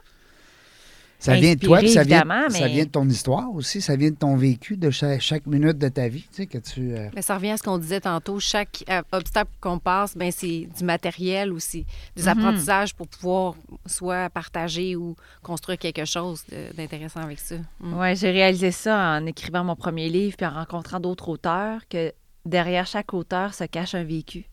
[1.23, 3.81] Ça vient de toi, puis ça vient, évidemment, ça mais- vient de ton histoire aussi,
[3.81, 6.57] ça vient de ton vécu de chaque, chaque minute de ta vie, tu sais, que
[6.57, 6.93] tu...
[6.93, 8.39] euh, Mais ça revient à ce qu'on disait tantôt.
[8.39, 13.55] Chaque euh, obstacle qu'on passe, ben, c'est du matériel aussi, des apprentissages pour pouvoir
[13.85, 16.43] soit partager ou construire quelque chose
[16.75, 17.55] d'intéressant avec ça.
[17.79, 17.93] Mm.
[17.99, 22.11] Oui, j'ai réalisé ça en écrivant mon premier livre puis en rencontrant d'autres auteurs, que
[22.45, 24.45] derrière chaque auteur se cache un vécu.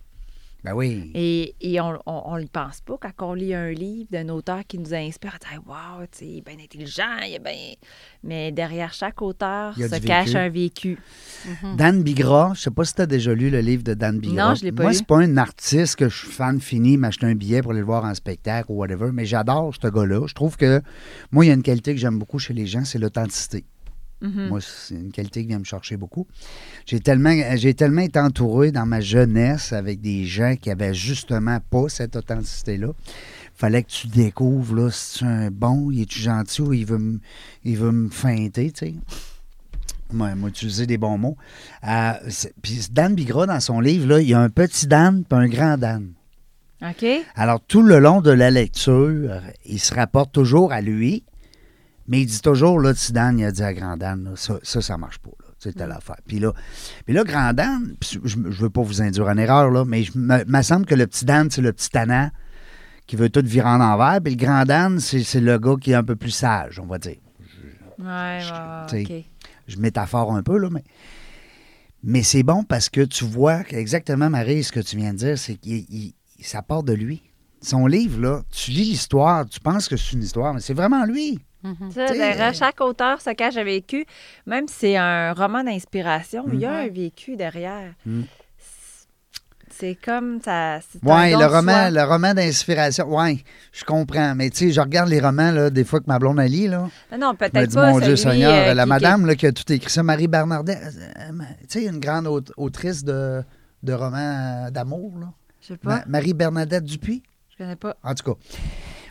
[0.63, 1.11] Ben oui.
[1.15, 4.61] Et, et on on- on n'y pense pas quand on lit un livre d'un auteur
[4.69, 5.39] qui nous inspire.
[5.43, 7.73] On dit, wow, tu sais, il est bien intelligent, il est bien.
[8.23, 10.37] Mais derrière chaque auteur se cache vécu.
[10.37, 10.99] un vécu.
[11.79, 14.51] Dan Bigra, je sais pas si tu as déjà lu le livre de Dan Bigra.
[14.51, 14.99] Non, je l'ai pas Moi, lu.
[14.99, 17.87] c'est pas un artiste que je suis fan fini, m'acheter un billet pour aller le
[17.87, 20.27] voir en spectacle ou whatever, mais j'adore ce gars-là.
[20.27, 20.83] Je trouve que,
[21.33, 23.65] moi, il y a une qualité que j'aime beaucoup chez les gens, c'est l'authenticité.
[24.23, 24.49] Mhm.
[24.49, 26.27] Moi, c'est une qualité qui vient me chercher beaucoup.
[26.87, 31.59] J'ai tellement, j'ai tellement été entouré dans ma jeunesse avec des gens qui avaient justement
[31.71, 32.89] pas cette authenticité-là.
[33.55, 36.99] Fallait que tu découvres, là, si tu un bon, il est-tu gentil ou il veut
[36.99, 37.21] me,
[37.65, 38.95] il veut me feinter, tu sais.
[40.13, 41.37] Moi, moi, utiliser des bons mots.
[41.87, 42.13] Euh,
[42.63, 45.49] Puis Dan Bigra, dans son livre, là, il y a un petit Dan puis un
[45.49, 46.13] grand Dan.
[46.83, 47.07] OK?
[47.37, 51.23] Alors, tout le long de la lecture, il se rapporte toujours à lui,
[52.11, 54.59] mais il dit toujours, là, petit Dan, il a dit à Grand Dan, là, ça,
[54.63, 55.31] ça, ça marche pas.
[55.41, 55.47] Là.
[55.59, 56.17] C'est telle affaire.
[56.27, 56.53] Puis là,
[57.07, 60.11] puis là, Grand Dan, je ne veux pas vous induire en erreur, là, mais il
[60.15, 62.31] me, me semble que le petit Dan, c'est le petit tannant
[63.07, 65.95] qui veut tout virer en envers, puis le Grand Dan, c'est le gars qui est
[65.95, 67.17] un peu plus sage, on va dire.
[67.99, 68.41] Ouais,
[68.89, 69.25] sais, ouais.
[69.69, 70.83] Je métaphore un peu, là, mais.
[72.03, 75.19] Mais c'est bon parce que tu vois que exactement, Marie, ce que tu viens de
[75.19, 77.23] dire, c'est il- ça part de lui.
[77.61, 81.05] Son livre, là, tu lis l'histoire, tu penses que c'est une histoire, mais c'est vraiment
[81.05, 81.39] lui.
[81.63, 84.07] Ça, T'sais, derrière euh, chaque auteur se cache un vécu.
[84.47, 86.89] Même si c'est un roman d'inspiration, il y a Mhm.
[86.89, 87.93] un vécu derrière.
[88.07, 88.23] Mm.
[89.73, 90.81] C'est comme ça.
[91.03, 91.91] Oui, le roman, soi.
[91.91, 93.07] le roman d'inspiration.
[93.09, 93.43] Oui,
[93.73, 94.35] je comprends.
[94.35, 96.69] Mais tu sais, je regarde les romans, là, des fois que ma blonde a lit,
[96.69, 96.89] là.
[97.13, 97.91] Non, non, Je me peut-être pas.
[97.91, 100.77] mon Dieu Seigneur, euh, la qui- madame là, qui a tout écrit ça, Marie Bernardet,
[100.77, 101.31] euh,
[101.69, 103.43] tu sais, une grande aut- autrice de,
[103.83, 105.33] de romans euh, d'amour, là.
[105.63, 105.97] Je sais pas.
[105.99, 107.23] Ma- Marie Bernadette Dupuis?
[107.51, 107.97] Je connais pas.
[108.03, 108.39] En tout cas,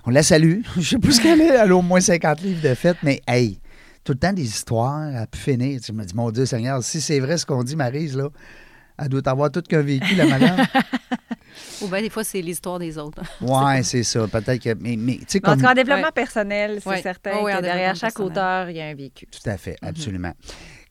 [0.06, 0.62] on la salue.
[0.78, 1.47] Je sais pas ce qu'elle est.
[1.47, 3.60] Elle a au moins 50 livres de fête, mais hey,
[4.04, 5.80] tout le temps des histoires à pu finir.
[5.82, 8.30] Tu me dis, mon Dieu Seigneur, si c'est vrai ce qu'on dit, Marise, là,
[8.97, 10.66] elle doit avoir tout qu'un vécu, la madame.
[11.82, 13.22] Ou bien des fois, c'est l'histoire des autres.
[13.41, 14.28] ouais, c'est ça.
[14.28, 14.74] Peut-être que.
[14.80, 15.60] Mais, mais tu sais, Mais En comme.
[15.60, 16.12] tout cas, en développement Ouais.
[16.14, 17.02] personnel, c'est Ouais.
[17.02, 18.32] certain Oh oui, en que derrière chaque personnel.
[18.32, 19.26] auteur, il y a un vécu.
[19.28, 19.88] Tout à fait, Mhm.
[19.89, 20.34] absolument.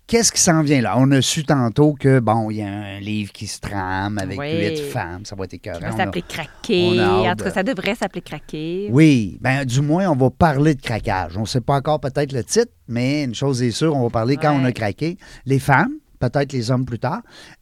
[0.09, 0.95] Qu'est-ce qui s'en vient là?
[0.97, 4.39] On a su tantôt que, bon, il y a un livre qui se trame avec
[4.41, 4.59] Oui.
[4.59, 5.27] huit femmes.
[5.27, 5.81] Ça va être écœurant.
[5.83, 6.99] Ça va s'appeler Craquer.
[7.03, 8.89] En tout cas, de- ça devrait s'appeler Craquer.
[8.91, 11.37] Oui, ben du moins, on va parler de craquage.
[11.37, 14.09] On ne sait pas encore peut-être le titre, mais une chose est sûre, on va
[14.11, 15.19] parler quand on a craqué.
[15.45, 17.21] Les femmes, peut-être les hommes plus tard.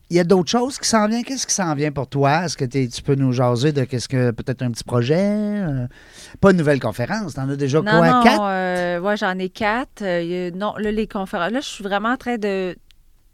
[0.09, 1.25] Il y a d'autres choses qui s'en viennent.
[1.25, 2.45] Qu'est-ce qui s'en vient pour toi?
[2.45, 5.19] Est-ce que tu peux nous jaser de qu'est-ce que peut-être un petit projet?
[5.19, 5.89] Euh,
[6.41, 7.35] pas une nouvelle conférence.
[7.35, 8.13] T'en as déjà Non, quoi?
[8.13, 8.43] non, Quatre?
[8.45, 10.03] euh, ouais, j'en ai quatre.
[10.03, 11.51] Euh, non, là, les conférences.
[11.51, 12.77] Là, je suis vraiment en train de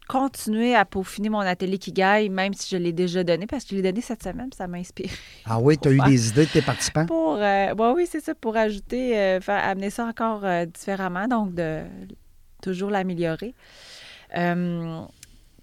[0.09, 3.77] continuer à peaufiner mon atelier Kigai, même si je l'ai déjà donné, parce que je
[3.77, 5.11] l'ai donné cette semaine, puis ça m'a inspiré.
[5.45, 7.07] Ah oui, tu as eu des idées de tes participants?
[7.07, 10.43] Pour, ouais, oui, c'est ça, pour ajouter, faire, amener ça encore
[10.73, 11.83] différemment, donc de
[12.63, 13.55] toujours l'améliorer.
[14.37, 15.01] Euh,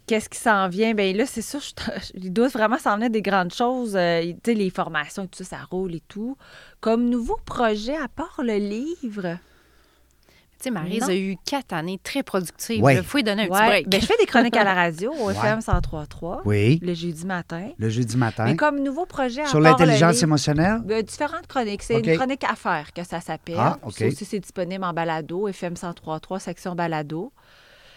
[0.09, 0.93] Qu'est-ce qui s'en vient?
[0.95, 3.95] Bien là, c'est ça, je- il doit vraiment s'en venir des grandes choses.
[3.95, 6.35] euh, tu sais, les formations et tout ça, ça roule et tout.
[6.81, 9.37] Comme nouveau projet, à part le livre,
[10.57, 12.83] Tu sais, Marise a eu quatre années très productives.
[12.83, 12.95] Ouais.
[12.97, 13.89] Il faut lui donner un Ouais, petit break.
[13.89, 17.69] ben, je fais des chroniques à la radio au FM 103.3 Oui, le jeudi matin.
[17.77, 18.45] le jeudi matin.
[18.45, 20.81] Mais comme nouveau projet, à Sur part le l'intelligence émotionnelle?
[20.89, 21.83] euh, différentes chroniques.
[21.83, 23.55] C'est une chronique à faire que ça s'appelle.
[23.59, 23.93] Ah, OK.
[23.93, 27.31] Ça aussi, c'est disponible en balado, FM 103.3, section balado.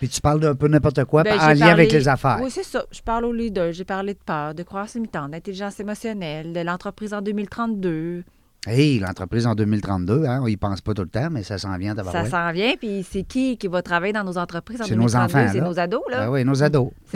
[0.03, 2.41] Puis tu parles d'un peu n'importe quoi Ben, en lien parlé- avec les affaires.
[2.43, 2.83] Oui, c'est ça.
[2.91, 3.71] Je parle aux leaders.
[3.71, 8.25] J'ai parlé de peur, de croissance limitante, d'intelligence émotionnelle, de l'entreprise en 2032.
[8.67, 11.77] Hey, l'entreprise en 2032, hein, on y pense pas tout le temps, mais ça s'en
[11.79, 12.11] vient d'abord.
[12.11, 12.73] Ça s'en vient.
[12.77, 15.39] Puis c'est qui qui va travailler dans nos entreprises en C'est nos 2032?
[15.39, 16.27] enfants, C'est nos ados, là.
[16.27, 16.91] Ben oui, nos ados.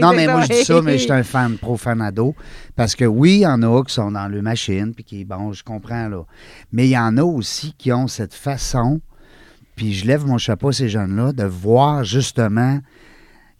[0.00, 2.34] non, mais moi, je dis ça, mais je suis un fan, pro-fan ado.
[2.74, 5.52] Parce que oui, il y en a qui sont dans le machine, puis qui, bon,
[5.52, 6.24] je comprends, là.
[6.72, 9.00] Mais il y en a aussi qui ont cette façon,
[9.76, 12.80] puis je lève mon chapeau à ces jeunes-là, de voir justement.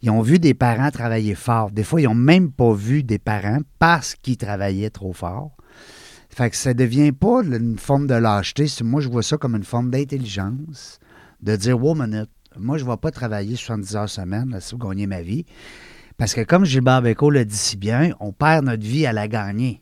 [0.01, 1.71] Ils ont vu des parents travailler fort.
[1.71, 5.55] Des fois, ils n'ont même pas vu des parents parce qu'ils travaillaient trop fort.
[6.29, 8.67] Fait que ça devient pas une forme de lâcheté.
[8.83, 10.99] Moi, je vois ça comme une forme d'intelligence,
[11.41, 14.89] de dire, wow, minute, moi, je ne vais pas travailler 70 heures semaine là, pour
[14.89, 15.45] gagner ma vie.
[16.17, 19.27] Parce que comme Gilbert Bécaud le dit si bien, on perd notre vie à la
[19.27, 19.81] gagner.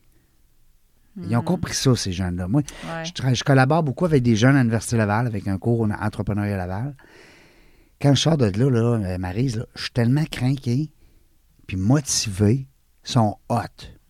[1.17, 2.47] Ils ont compris ça, ces jeunes-là.
[2.47, 3.33] Moi, Ouais.
[3.33, 6.95] je, collabore beaucoup avec des jeunes à l'Université Laval, avec un cours en entrepreneuriat Laval.
[8.01, 10.91] Quand je sors de là, là euh, Maryse, là, je suis tellement craqué,
[11.67, 12.67] puis motivé,
[13.05, 13.55] ils sont hot.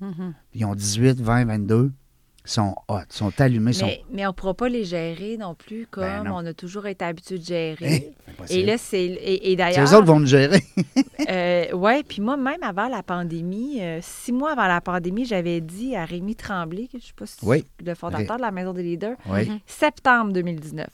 [0.02, 0.34] Mhm.
[0.54, 1.94] Ils ont 18, 20, 22.
[2.46, 3.86] Sont hot, sont allumés, sont.
[3.88, 6.36] Mais, mais on ne pourra pas les gérer non plus comme Ben non.
[6.36, 8.14] on a toujours été habitué de gérer.
[8.50, 9.04] Eh, et là, c'est.
[9.04, 9.86] Et, d'ailleurs.
[9.86, 10.62] eux autres vont nous gérer.
[11.28, 15.60] Euh, oui, puis moi, même avant la pandémie, euh, six mois avant la pandémie, j'avais
[15.60, 17.66] dit à Rémi Tremblay, je ne sais pas si Oui.
[17.80, 19.50] c'est le fondateur de la Maison des leaders, oui.
[19.66, 20.86] septembre 2019.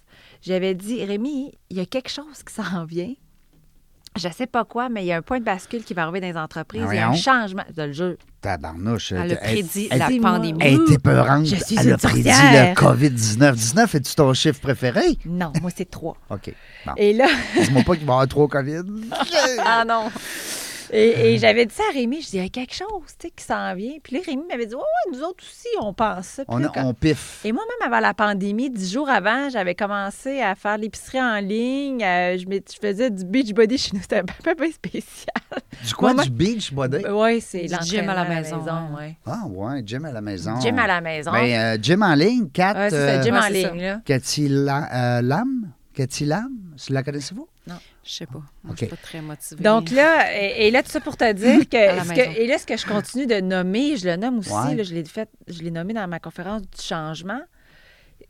[0.42, 3.14] J'avais dit, Rémi, il y a quelque chose qui s'en vient.
[4.18, 6.22] Je sais pas quoi, mais il y a un point de bascule qui va arriver
[6.22, 6.86] dans les entreprises.
[6.90, 7.64] Il y a un changement.
[7.76, 8.16] Je le jure.
[8.42, 9.12] Tabarnouche.
[9.12, 10.60] Elle a prédit la elle- pandémie.
[10.62, 11.46] Elle était peurante.
[11.46, 13.54] Je suis Elle a prédit le COVID-19.
[13.54, 15.18] 19, es-tu ton chiffre préféré?
[15.26, 16.18] Non, moi, c'est trois.
[16.30, 16.54] OK.
[16.86, 16.94] Bon.
[16.98, 17.28] Et là,
[17.62, 18.82] Dis-moi pas qu'il va y avoir trop COVID.
[19.66, 20.06] Ah non!
[20.92, 22.88] Et, et j'avais dit ça à Rémi, je dis, il y a quelque chose
[23.20, 23.94] tu sais, qui s'en vient.
[24.04, 26.46] Puis là, Rémi m'avait dit, ouais, ouais, nous autres aussi, on pense ça.
[26.46, 27.42] Puis on, là, a- quand- on piffe.
[27.46, 32.04] Et moi-même, avant la pandémie, dix jours avant, j'avais commencé à faire l'épicerie en ligne.
[32.04, 32.46] Euh, je,
[32.82, 34.02] faisais du beach body chez nous.
[34.02, 35.28] C'était un peu, un peu spécial.
[35.86, 36.14] Du quoi?
[36.14, 37.04] Moi, Du beach body?
[37.10, 38.58] Oui, c'est gym à la maison,
[38.98, 39.16] ouais.
[39.26, 40.60] Ah, ouais, gym à la maison.
[40.60, 41.32] Gym à la maison.
[41.32, 42.74] Ben, euh, gym en ligne, Kat.
[42.74, 43.82] Ouais, c'est euh, ça, gym en ligne.
[43.82, 44.02] Là.
[44.06, 45.72] Cathy La- euh, Lam?
[46.02, 46.52] Cathy Lam?
[46.90, 47.48] La connaissez-vous?
[47.68, 47.74] Je
[48.12, 48.42] sais pas.
[48.64, 48.78] Moi, OK.
[48.80, 49.64] Je suis pas très motivée.
[49.64, 52.40] Donc là, et, et là, tout ça pour te dire que, ce.
[52.40, 54.74] Et là, ce que je continue de nommer, je le nomme aussi, Ouais.
[54.76, 57.42] là, je l'ai fait, je l'ai nommé dans ma conférence du changement,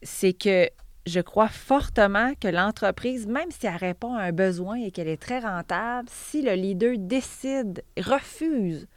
[0.03, 0.69] c'est que
[1.05, 5.21] je crois fortement que l'entreprise, même si elle répond à un besoin et qu'elle est
[5.21, 8.87] très rentable, si le leader décide, refuse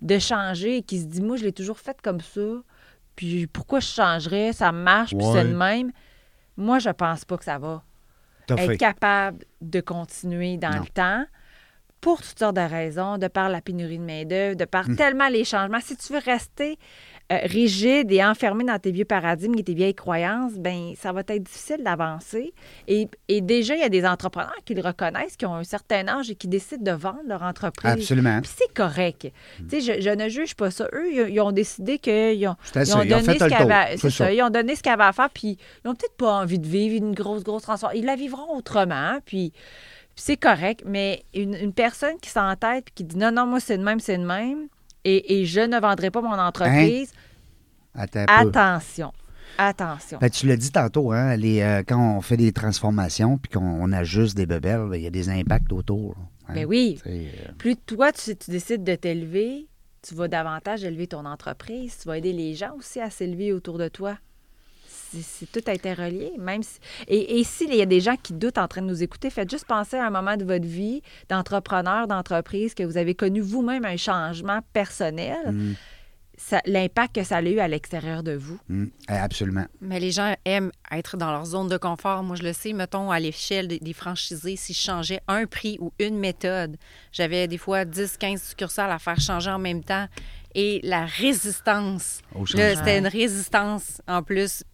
[0.00, 2.40] de changer et qu'il se dit, moi, je l'ai toujours fait comme ça,
[3.14, 5.32] puis pourquoi je changerais, ça marche, puis Ouais.
[5.34, 5.92] c'est le même,
[6.56, 7.84] moi, je pense pas que ça va
[8.58, 8.76] Être fait.
[8.78, 10.80] capable de continuer dans Non.
[10.82, 11.24] le temps
[12.00, 15.44] pour toutes sortes de raisons, de par la pénurie de main-d'œuvre, de par tellement les
[15.44, 15.78] changements.
[15.80, 16.76] Si tu veux rester
[17.32, 21.20] euh, rigide et enfermé dans tes vieux paradigmes et tes vieilles croyances, ben ça va
[21.26, 22.52] être difficile d'avancer.
[22.88, 26.06] Et, et déjà, il y a des entrepreneurs qui le reconnaissent, qui ont un certain
[26.08, 27.90] âge et qui décident de vendre leur entreprise.
[27.92, 28.40] Absolument.
[28.42, 29.32] Puis c'est correct.
[29.60, 29.66] Hum.
[29.68, 30.86] Tu sais, je, je ne juge pas ça.
[30.92, 33.38] Eux, ils, ils ont décidé qu'ils ont, C'est assez, ils ont ils ont donné fait
[33.38, 33.72] ce le qu'il y tour.
[33.72, 34.32] avait- C'est c'est ça, ça.
[34.32, 36.58] Ils ont donné ce qu'il y avait à faire, puis ils n'ont peut-être pas envie
[36.58, 37.98] de vivre une grosse, grosse transformation.
[38.00, 40.82] Ils la vivront autrement, puis, puis c'est correct.
[40.86, 44.00] Mais une, une personne qui s'entête puis qui dit non, non, moi, c'est de même,
[44.00, 44.66] c'est de même,
[45.04, 47.12] et, et je ne vendrai pas mon entreprise,
[47.94, 48.20] un peu.
[48.28, 49.12] attention.
[49.58, 50.18] Attention.
[50.18, 53.60] Ben, tu l'as dit tantôt, hein, les, euh, quand on fait des transformations puis qu'on
[53.82, 56.14] on ajuste des bebelles, ben, il y a des impacts autour.
[56.48, 56.54] hein.
[56.54, 56.98] Ben oui.
[57.06, 57.26] Euh,
[57.58, 59.66] Plus toi, tu, tu décides de t'élever,
[60.00, 61.98] tu vas davantage élever ton entreprise.
[62.00, 64.16] Tu vas aider les gens aussi à s'élever autour de toi.
[65.20, 66.32] C'est- tout interrelié.
[66.38, 69.02] Même si- et, et s'il y a des gens qui doutent en train de nous
[69.02, 73.14] écouter, faites juste penser à un moment de votre vie d'entrepreneur, d'entreprise, que vous avez
[73.14, 75.74] connu vous-même un changement personnel, mm,
[76.38, 78.58] ça- l'impact que ça a eu à l'extérieur de vous.
[78.68, 79.66] mm, eh, absolument.
[79.80, 82.22] Mais les gens aiment être dans leur zone de confort.
[82.22, 85.76] Moi, je le sais, mettons, à l'échelle des, des franchisés, si je changeais un prix
[85.80, 86.76] ou une méthode,
[87.12, 90.06] j'avais des fois 10, 15 succursales à faire changer en même temps.
[90.54, 92.74] Et la résistance, Au là, changement.
[92.76, 94.64] c'était une résistance en plus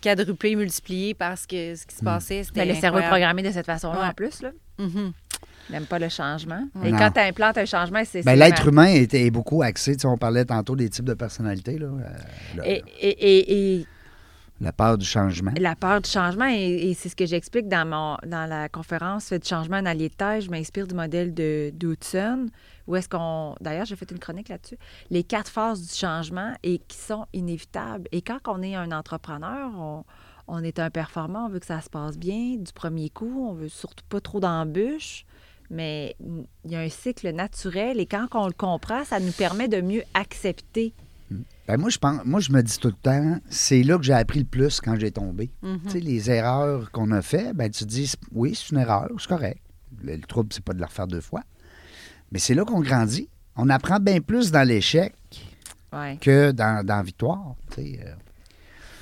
[0.00, 1.98] quadruplée, multipliée parce que ce qui Mm.
[1.98, 4.06] se passait, c'était Mais le cerveau est programmé de cette façon-là Ouais.
[4.08, 4.42] en plus.
[4.42, 4.50] Là.
[4.78, 5.12] Mhm.
[5.68, 6.62] Il n'aime pas le changement.
[6.82, 6.98] Et Non.
[6.98, 8.22] quand tu implantes un changement, c'est...
[8.22, 9.94] Ben, L'être humain est, est beaucoup axé.
[9.96, 11.76] Tu sais, on parlait tantôt des types de personnalités.
[11.78, 13.86] Là, euh, et- et- et
[14.60, 15.52] La peur du changement.
[15.60, 19.76] La peur du changement, et, c'est ce que j'explique dans, dans la conférence du changement,
[19.76, 20.40] un allié de.
[20.40, 22.48] Je m'inspire du modèle de d'Hudson,
[22.88, 23.54] où est-ce qu'on.
[23.60, 24.76] D'ailleurs, j'ai fait une chronique là-dessus.
[25.10, 28.08] Les quatre phases du changement et qui sont inévitables.
[28.10, 30.04] Et quand on est un entrepreneur, on,
[30.48, 33.52] on est un performant, on veut que ça se passe bien du premier coup, on
[33.52, 35.24] veut surtout pas trop d'embûches.
[35.70, 36.16] Mais
[36.64, 39.82] il y a un cycle naturel et quand on le comprend, ça nous permet de
[39.82, 40.94] mieux accepter.
[41.66, 44.14] Ben, moi, je pense, moi, je me dis tout le temps, c'est là que j'ai
[44.14, 45.50] appris le plus quand j'ai tombé.
[45.62, 45.80] Mhm.
[45.84, 49.08] Tu sais, les erreurs qu'on a fait, ben, tu te dis, oui, c'est une erreur,
[49.18, 49.60] c'est correct.
[50.02, 51.42] Le, le trouble, c'est pas de la refaire deux fois.
[52.32, 53.28] Mais c'est là qu'on grandit.
[53.56, 55.14] On apprend bien plus dans l'échec
[55.92, 56.18] Ouais.
[56.20, 57.54] que dans, dans la victoire.
[57.70, 58.12] tu sais, euh.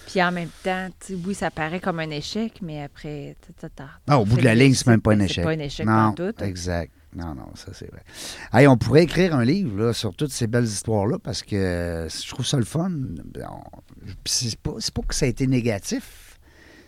[0.06, 0.88] Puis en même temps,
[1.26, 3.36] oui, ça paraît comme un échec, mais après,
[4.12, 5.36] au bout de la ligne, c'est même pas un échec.
[5.36, 6.32] C'est pas un échec non, tout.
[6.44, 6.92] exact.
[7.16, 8.02] Non, non, ça c'est vrai.
[8.52, 12.08] Hey, on pourrait écrire un livre là, sur toutes ces belles histoires-là parce que euh,
[12.10, 12.90] je trouve ça le fun.
[14.26, 14.72] C'est pas,
[15.06, 16.38] que ça a été négatif,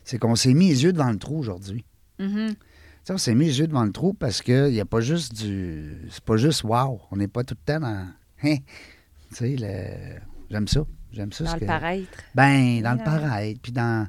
[0.05, 1.85] c'est qu'on s'est mis les yeux devant le trou aujourd'hui.
[2.19, 2.57] Tu
[3.05, 5.35] sais, on s'est mis les yeux devant le trou parce qu'il n'y a pas juste
[5.43, 5.97] du.
[6.11, 7.01] C'est pas juste wow.
[7.11, 8.09] On n'est pas tout le temps dans.
[8.45, 8.59] Hein?
[9.31, 10.21] Tu sais, le...
[10.49, 10.83] j'aime ça.
[11.11, 11.45] J'aime ça.
[11.45, 12.19] Dans le que- paraître.
[12.35, 14.07] ben, dans le paraître, puis dans.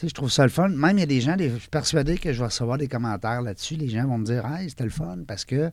[0.00, 0.70] Tu sais, je trouve ça le fun.
[0.70, 2.88] Même, il y a des gens, des- je suis persuadé que je vais recevoir des
[2.88, 3.74] commentaires là-dessus.
[3.74, 5.70] Les gens vont me dire, hey, c'était le fun, parce que.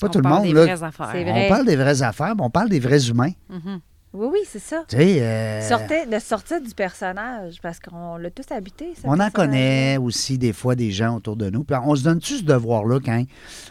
[0.00, 0.62] Pas On tout le parle monde, des là.
[0.64, 1.10] vraies affaires.
[1.12, 1.48] C'est On vrai.
[1.48, 3.30] parle des vraies affaires, mais on parle des vrais humains.
[3.48, 3.78] Mhm.
[4.14, 4.82] Oui, oui, c'est ça.
[4.88, 5.20] Tu sais.
[5.22, 8.94] euh, Sortez, de sortir du personnage, parce qu'on l'a tous habité.
[8.96, 11.62] ce on en connaît aussi des fois des gens autour de nous.
[11.62, 13.22] Puis on se donne-tu ce devoir-là, quand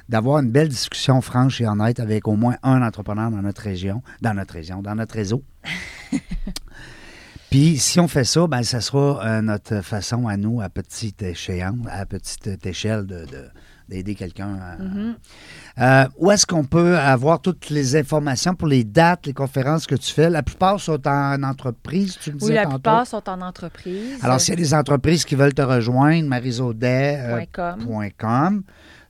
[0.07, 4.01] d'avoir une belle discussion franche et honnête avec au moins un entrepreneur dans notre région,
[4.21, 5.43] dans notre région, dans notre réseau?
[7.49, 11.21] Puis si on fait ça, ben ça sera euh, notre façon à nous, à petite
[11.21, 13.49] échéance, à petite échelle, de, de-
[13.87, 14.55] d'aider quelqu'un.
[14.55, 15.15] à- Mm-hmm.
[15.79, 19.95] Euh, où est-ce qu'on peut avoir toutes les informations pour les dates, les conférences que
[19.95, 20.29] tu fais?
[20.29, 22.73] La plupart sont en entreprise, tu me disais Oui, la tantôt.
[22.79, 24.19] plupart sont en entreprise.
[24.23, 28.09] Alors, s'il y a des entreprises qui veulent te rejoindre, marisaudet, euh,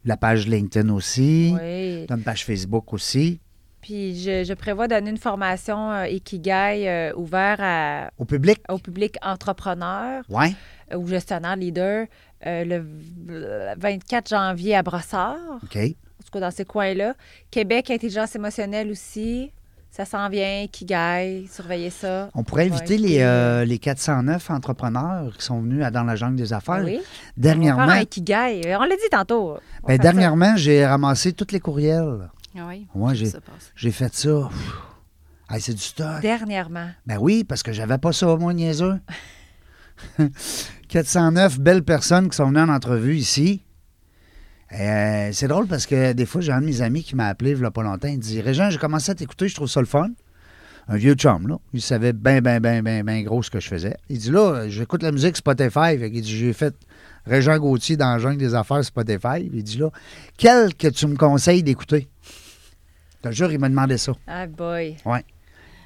[0.06, 2.06] la page LinkedIn aussi, Oui.
[2.10, 3.42] une page Facebook aussi,
[3.88, 8.60] Puis je, je prévois donner une formation euh, Ikigai euh, ouverte à- au public?
[8.68, 12.08] au public entrepreneur euh, ou gestionnaire leader
[12.46, 15.78] euh, le v- 24 janvier à Brossard, OK.
[15.78, 17.14] en tout cas dans ces coins-là.
[17.50, 19.54] Québec, intelligence émotionnelle aussi.
[19.90, 22.30] Ça s'en vient, Ikigai, surveillez ça.
[22.36, 26.04] On pourrait inviter Ouais, les, puis, euh, les 409 entrepreneurs qui sont venus à Dans
[26.04, 26.84] la jungle des affaires.
[26.84, 26.98] Oui.
[26.98, 27.04] On va
[27.38, 28.62] Dernièrement, faire un Ikigai.
[28.78, 29.58] On l'a dit tantôt.
[29.84, 29.98] On ça.
[29.98, 32.30] dernièrement j'ai ramassé tous les courriels.
[32.58, 32.88] Ah oui.
[32.96, 33.72] Moi, j'ai- Ça passe.
[33.76, 34.50] J'ai fait ça.
[35.50, 36.22] Hey, c'est du stock.
[36.22, 36.90] Dernièrement.
[37.06, 39.00] Ben oui, parce que j'avais pas ça, moi, niaiseux.
[40.90, 43.64] 409 belles personnes qui sont venues en entrevue ici.
[44.74, 47.52] Euh, c'est drôle parce que des fois, j'ai un de mes amis qui m'a appelé
[47.52, 48.08] il y a pas longtemps.
[48.10, 50.10] Il dit Régent, j'ai commencé à t'écouter, je trouve ça le fun.
[50.90, 51.58] Un vieux chum, là.
[51.74, 53.98] Il savait bien, bien, bien, bien, bien gros ce que je faisais.
[54.10, 55.98] Il dit là, j'écoute la musique Spotify.
[55.98, 56.74] Qu'il dit J'ai fait
[57.26, 59.50] Régent Gauthier dans le jungle des affaires Spotify.
[59.54, 59.90] Il dit là,
[60.38, 62.08] quel que tu me conseilles d'écouter?
[63.24, 64.14] Je te jure, il m'a demandé ça.
[64.28, 64.98] Ah boy.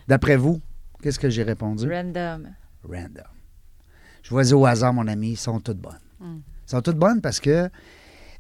[0.08, 0.62] D'après vous,
[1.02, 1.90] qu'est-ce que j'ai répondu?
[1.90, 2.50] Random.
[2.84, 3.24] random.
[4.24, 5.98] Je vois au hasard, mon ami, ils sont toutes bonnes.
[6.20, 6.38] Mm.
[6.68, 7.70] Ils sont toutes bonnes parce que.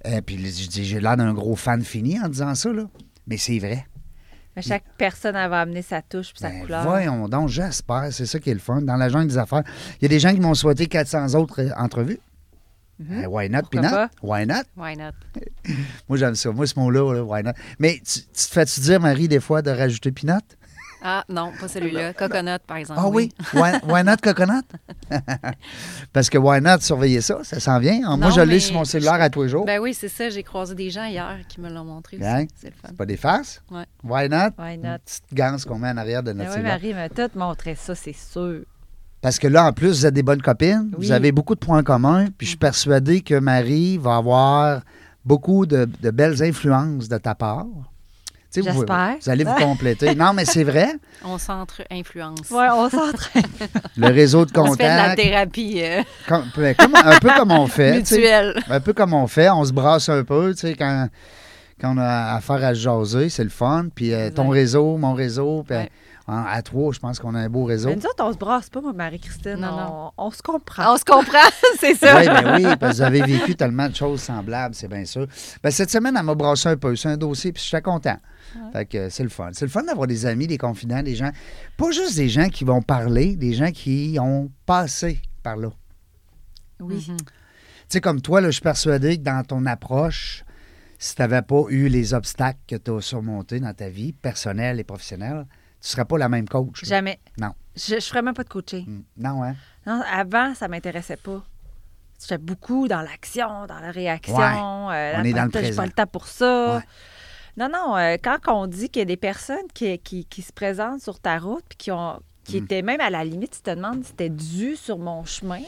[0.05, 2.83] euh, puis je dis, j'ai l'air d'un gros fan fini en disant ça, là.
[3.27, 3.85] Mais c'est vrai.
[4.55, 6.83] Mais chaque personne va amener sa touche puis sa Ben, couleur.
[6.83, 8.11] voyons donc, j'espère.
[8.11, 8.81] C'est ça qui est le fun.
[8.81, 9.63] Dans la jungle des affaires,
[9.99, 12.19] il y a des gens qui m'ont souhaité 400 autres euh, entrevues.
[13.09, 13.89] Euh, why not, Pourquoi Pinot?
[13.89, 14.09] pas?
[14.21, 14.63] Why not?
[14.77, 15.11] Why not?
[16.09, 16.51] Moi, j'aime ça.
[16.51, 17.53] Moi, ce mot-là, là, why not?
[17.79, 20.39] Mais tu, tu te fais-tu dire, Marie, des fois, de rajouter Pinot?
[21.03, 22.13] Ah non, pas celui-là.
[22.13, 22.99] Coconut, par exemple.
[23.03, 23.33] Ah oui?
[23.55, 24.61] Why, why not coconut?
[26.13, 27.43] Parce que why not surveiller ça?
[27.43, 28.01] Ça s'en vient.
[28.01, 29.65] Moi, Non, je l'ai sur mon cellulaire à tous les jours.
[29.65, 30.29] Ben oui, c'est ça.
[30.29, 32.25] J'ai croisé des gens hier qui me l'ont montré aussi.
[32.27, 32.45] Hein?
[32.55, 32.89] C'est le fun.
[32.89, 33.63] C'est pas des farces?
[33.71, 33.85] Ouais.
[34.03, 34.51] Why not?
[34.59, 34.99] Why Une not?
[35.03, 36.73] petite ganse qu'on met en arrière de Ben notre oui, cellulaire.
[36.79, 38.61] Marie m'a tout montré ça, c'est sûr.
[39.21, 40.91] Parce que là, en plus, vous êtes des bonnes copines.
[40.97, 41.05] Oui.
[41.07, 42.25] Vous avez beaucoup de points communs.
[42.37, 44.81] Puis je suis persuadé que Marie va avoir
[45.23, 47.65] beaucoup de, de belles influences de ta part.
[48.53, 49.15] Vous- J'espère.
[49.21, 50.13] Vous, allez vous compléter.
[50.15, 50.89] non, mais c'est vrai.
[51.23, 52.49] On s'entre-influence.
[52.49, 53.43] Ouais, on s'entraîne.
[53.95, 55.21] Le réseau de On se fait de la contacts.
[55.21, 57.93] thérapie euh, comme- ben, comme- un peu comme on fait.
[57.97, 58.59] mutuelle.
[58.69, 61.07] Un peu comme on fait, on se brasse un peu, tu sais, quand,
[61.79, 63.85] quand on a affaire à se jaser, c'est le fun.
[63.95, 65.89] Puis euh, ton réseau, mon réseau, puis Ouais.
[66.31, 67.89] En- à trois, je pense qu'on a un beau réseau.
[67.89, 69.55] Mais nous autres, on se brasse pas, moi, Marie-Christine.
[69.57, 70.11] Non, on, non.
[70.17, 70.93] on se comprend.
[70.93, 71.37] On se comprend,
[71.79, 72.19] c'est ça.
[72.19, 75.27] Oui, ben oui, parce que vous avez vécu tellement de choses semblables, c'est bien sûr.
[75.61, 76.95] Ben, cette semaine, elle m'a brassé un peu.
[76.95, 78.17] C'est un dossier, puis je suis content.
[78.73, 79.49] Fait que euh, c'est le fun.
[79.53, 81.31] C'est le fun d'avoir des amis, des confidents, des gens.
[81.77, 85.69] Pas juste des gens qui vont parler, des gens qui ont passé par là.
[86.79, 86.95] Oui.
[87.07, 87.17] Mhm.
[87.17, 87.25] Tu
[87.97, 90.43] sais, comme toi, là, je suis persuadé que dans ton approche,
[90.97, 94.79] si tu n'avais pas eu les obstacles que tu as surmontés dans ta vie personnelle
[94.79, 95.45] et professionnelle,
[95.81, 96.83] tu ne serais pas la même coach.
[96.83, 96.87] là.
[96.87, 97.19] Jamais.
[97.39, 97.53] Non.
[97.75, 98.85] Je ne ferais même pas de coaching.
[98.87, 99.03] Mm.
[99.17, 99.55] Non, hein?
[99.85, 101.41] Non, avant, ça m'intéressait pas.
[102.21, 104.35] J'étais beaucoup dans l'action, dans la réaction.
[104.37, 104.93] Ouais.
[104.95, 105.81] euh, On est dans le présent.
[105.81, 106.77] pas le temps pour ça.
[106.77, 106.83] Ouais.
[107.57, 110.53] Non, non, euh, quand on dit qu'il y a des personnes qui, qui, qui se
[110.53, 112.63] présentent sur ta route puis qui, ont, qui Mm.
[112.63, 115.61] étaient même à la limite, tu te demandes si c'était dû sur mon chemin,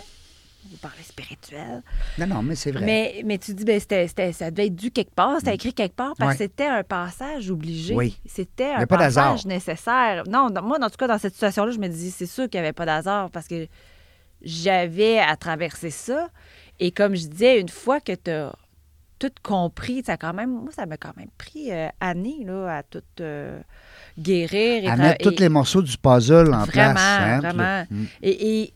[0.72, 1.82] vous parlez spirituel,
[2.18, 2.86] Non, non, mais c'est vrai.
[2.86, 5.74] mais, mais tu dis, ben, c'était, c'était- ça devait être dû quelque part, c'était écrit
[5.74, 6.32] quelque part parce Mm.
[6.32, 6.34] Ouais.
[6.38, 7.94] que c'était un passage obligé.
[7.96, 8.18] Oui.
[8.26, 10.24] C'était un pas passage nécessaire.
[10.28, 12.66] Non, moi, en tout cas, dans cette situation-là, je me dis, c'est sûr qu'il n'y
[12.66, 13.68] avait pas d'hasard parce que
[14.42, 16.30] j'avais à traverser ça.
[16.80, 18.54] Et comme je disais, une fois que tu as
[19.20, 22.78] tout compris, ça a quand même, moi, ça m'a quand même pris euh, années là,
[22.80, 23.60] à tout euh,
[24.20, 24.84] guérir.
[24.84, 26.98] Et à mettre tous les morceaux du puzzle en Vraiment, place.
[26.98, 27.86] hein, puis vraiment.
[27.90, 28.06] mm.
[28.24, 28.74] et, et,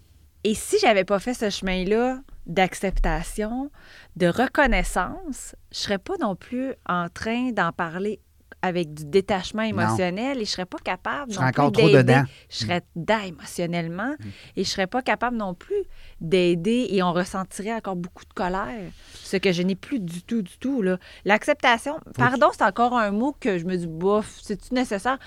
[0.48, 3.70] et si j'avais pas fait ce chemin-là d'acceptation,
[4.16, 8.22] de reconnaissance, je serais pas non plus en train d'en parler
[8.62, 12.22] avec du détachement émotionnel et je serais pas capable Tu non plus trop dedans.
[12.22, 12.28] Mm.
[12.50, 14.16] Je serais dedans émotionnellement
[14.56, 15.84] et je serais pas capable non plus
[16.22, 20.44] d'aider et on ressentirait encore beaucoup de colère, ce que je n'ai plus du tout,
[20.44, 20.82] du tout.
[20.82, 20.98] là.
[21.26, 25.20] L'acceptation, pardon, c'est encore un mot que je me dis, bof, c'est-tu nécessaire?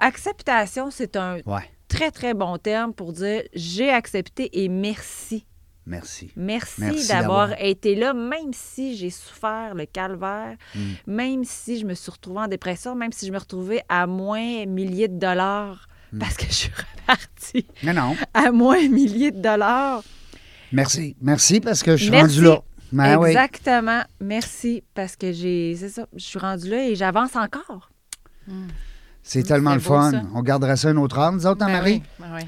[0.00, 5.46] Acceptation, c'est un Ouais, très, très bon terme pour dire j'ai accepté et merci.
[5.86, 6.30] merci.
[6.36, 10.80] Merci, Merci d'avoir été là, même si j'ai souffert le calvaire, Mm.
[11.06, 14.66] même si je me suis retrouvée en dépression, même si je me retrouvais à moins
[14.66, 16.18] milliers de dollars Mm.
[16.20, 18.16] parce que je suis repartie Non, non.
[18.32, 20.02] à moins milliers de dollars.
[20.72, 21.16] Merci.
[21.20, 22.38] Merci parce que je suis Merci.
[22.38, 22.62] rendu là.
[22.92, 23.28] Ben oui.
[23.30, 24.02] Exactement.
[24.20, 25.74] Merci parce que j'ai.
[25.76, 26.06] C'est ça.
[26.14, 27.90] Je suis rendue là et j'avance encore.
[29.26, 30.10] C'est tellement le fun.
[30.12, 30.22] ça.
[30.34, 31.92] On gardera ça une autre heure, nous autres, hein, Ben Marie?
[31.94, 32.42] oui, ben oui.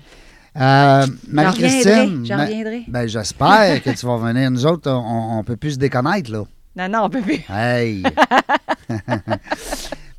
[0.59, 2.27] Euh, Marie-Christine.
[2.89, 4.51] Ben, j'espère que tu vas venir.
[4.51, 6.45] Nous autres, on, on peut plus se déconnaître, là.
[6.77, 7.41] Non, non, on peut plus.
[7.51, 8.03] Hey!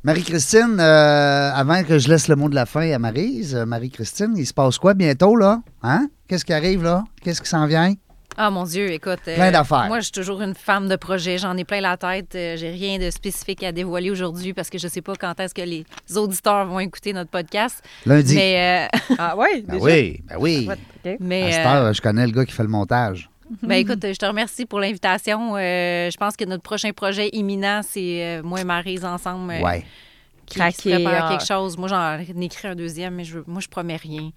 [0.04, 4.34] Marie-Christine, euh, avant que je laisse le mot de la fin à Marise, euh, Marie-Christine,
[4.36, 5.60] il se passe quoi bientôt, là?
[5.82, 6.08] Hein?
[6.28, 7.04] Qu'est-ce qui arrive, là?
[7.22, 7.94] Qu'est-ce qui s'en vient?
[8.40, 9.18] Ah mon Dieu, écoute.
[9.26, 9.86] euh, Plein d'affaires.
[9.88, 11.38] Moi, je suis toujours une femme de projet.
[11.38, 12.34] J'en ai plein la tête.
[12.36, 15.52] Euh, J'ai rien de spécifique à dévoiler aujourd'hui parce que je sais pas quand est-ce
[15.54, 15.84] que les
[16.16, 17.82] auditeurs vont écouter notre podcast.
[18.06, 18.36] Lundi.
[18.36, 19.64] Mais, euh, Ah oui?
[19.66, 20.68] Ben oui, ben oui.
[20.70, 23.28] À mais cette euh, heure, je connais le gars qui fait le montage.
[23.62, 25.56] ben, écoute, je te remercie pour l'invitation.
[25.56, 29.60] Euh, je pense que notre prochain projet imminent, c'est euh, moi et Maryse ensemble euh,
[29.62, 29.84] Ouais.
[30.46, 31.28] qui, qui se Craquer, prépare ah.
[31.30, 31.76] quelque chose.
[31.76, 34.30] Moi, j'en écris un deuxième, mais je, moi, je promets rien.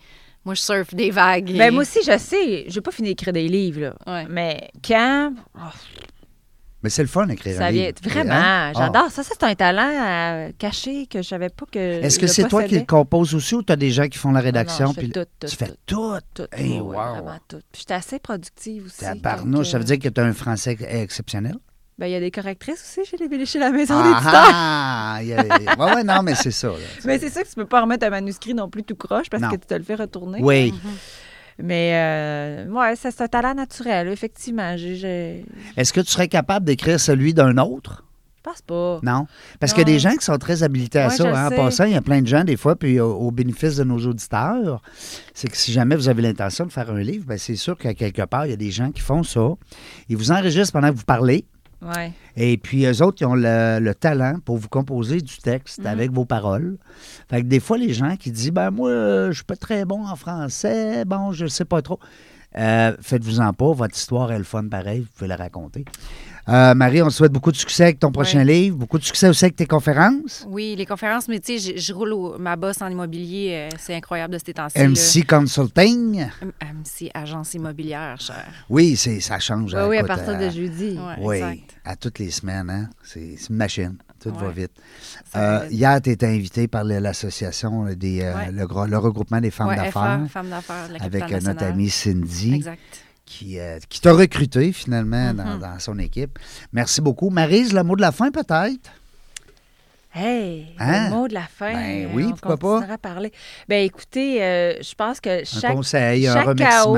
[0.43, 1.51] Moi, je surfe des vagues.
[1.51, 3.93] et- Ben, moi aussi, je sais, je n'ai pas fini d'écrire des livres, là.
[4.07, 4.25] Ouais.
[4.29, 5.59] Mais quand, oh,
[6.83, 7.85] Mais c'est le fun d'écrire un ça vient.
[7.85, 7.97] livre.
[8.03, 8.71] Vraiment, Hein?
[8.73, 8.73] Ah.
[8.75, 9.11] j'adore.
[9.11, 11.77] Ça, ça, c'est un talent euh, caché que je savais pas que.
[11.77, 14.31] Est-ce que c'est toi qui le composes aussi ou tu as des gens qui font
[14.31, 14.87] la Ah non, rédaction?
[14.87, 16.19] je fais puis- tout, tout, tu fais tout, tout?
[16.33, 16.47] tout.
[16.53, 16.91] Hey, ouais, wow.
[17.13, 17.59] Vraiment tout.
[17.71, 19.01] Puis j'étais assez productive aussi.
[19.01, 21.57] Tabarnouche, ça veut dire que tu as un français exceptionnel?
[22.01, 24.33] Ben, il y a des correctrices aussi chez, les, chez la maison Ah, d'éditeur.
[24.33, 26.69] ah, il y a- ouais, ouais, non, mais c'est ça.
[26.69, 26.73] là.
[27.05, 29.43] Mais c'est ça que tu peux pas remettre un manuscrit non plus tout croche parce
[29.43, 29.49] Non.
[29.51, 30.39] que tu te le fais retourner.
[30.41, 30.73] Oui.
[31.59, 34.71] Mais, euh, ouais, ça, c'est un talent naturel, effectivement.
[34.71, 38.03] Est-ce que tu serais capable d'écrire celui d'un autre?
[38.43, 38.99] je pense pas.
[39.03, 39.27] Non?
[39.59, 41.27] Parce qu'il y a des gens qui sont très habilités à Ouais, ça.
[41.29, 41.45] hein.
[41.51, 43.83] En passant, il y a plein de gens, des fois, puis au, au bénéfice de
[43.83, 44.81] nos auditeurs,
[45.35, 47.93] c'est que si jamais vous avez l'intention de faire un livre, ben, c'est sûr qu'à
[47.93, 49.47] quelque part, il y a des gens qui font ça.
[50.09, 51.45] Ils vous enregistrent pendant que vous parlez.
[51.81, 52.13] Ouais.
[52.37, 55.87] Et puis, eux autres, ils ont le, le talent pour vous composer du texte Mhm.
[55.87, 56.77] avec vos paroles.
[57.29, 58.91] Fait que des fois, les gens qui disent, ben moi,
[59.29, 61.99] je suis pas très bon en français, bon, je sais pas trop.
[62.57, 65.85] Euh, Faites-vous-en pas, votre histoire est le fun pareil, vous pouvez la raconter.
[66.49, 68.45] Euh, Marie, on te souhaite beaucoup de succès avec ton prochain Ouais.
[68.45, 70.45] livre, beaucoup de succès aussi avec tes conférences.
[70.49, 73.69] Oui, les conférences, mais tu sais, je, roule au- ma bosse en immobilier.
[73.71, 74.77] euh, c'est incroyable de ces temps-ci.
[74.77, 74.85] là.
[74.85, 76.25] MC Consulting.
[76.41, 78.45] M- MC, agence immobilière, cher.
[78.69, 79.73] Oui, c'est, ça change.
[79.73, 80.97] Oui, hein, oui, à partir euh, de jeudi.
[80.97, 81.75] Ouais, Oui, exact.
[81.85, 82.69] à toutes les semaines.
[82.69, 82.89] Hein?
[83.03, 83.95] C'est, une machine.
[84.19, 84.53] Tout va Ouais.
[84.53, 84.71] vite.
[85.35, 88.51] Euh, hier, tu étais invité par l'association des, euh, Ouais.
[88.51, 90.19] le, le regroupement des femmes Ouais, d'affaires
[90.99, 92.79] avec euh, notre amie Cindy Exact.
[93.31, 95.59] Qui, euh, qui t'a recruté finalement dans, Mhm.
[95.59, 96.37] dans son équipe.
[96.73, 97.29] Merci beaucoup.
[97.29, 98.89] Marise, le mot de la fin peut-être?
[100.13, 101.05] Hey, Hein?
[101.09, 101.71] le mot de la fin.
[101.73, 102.93] Ben euh, oui, on pourquoi pas?
[102.93, 103.31] à parler.
[103.69, 106.57] Ben écoutez, euh, je pense que Un chaque, un remerciement.
[106.57, 106.97] chaos,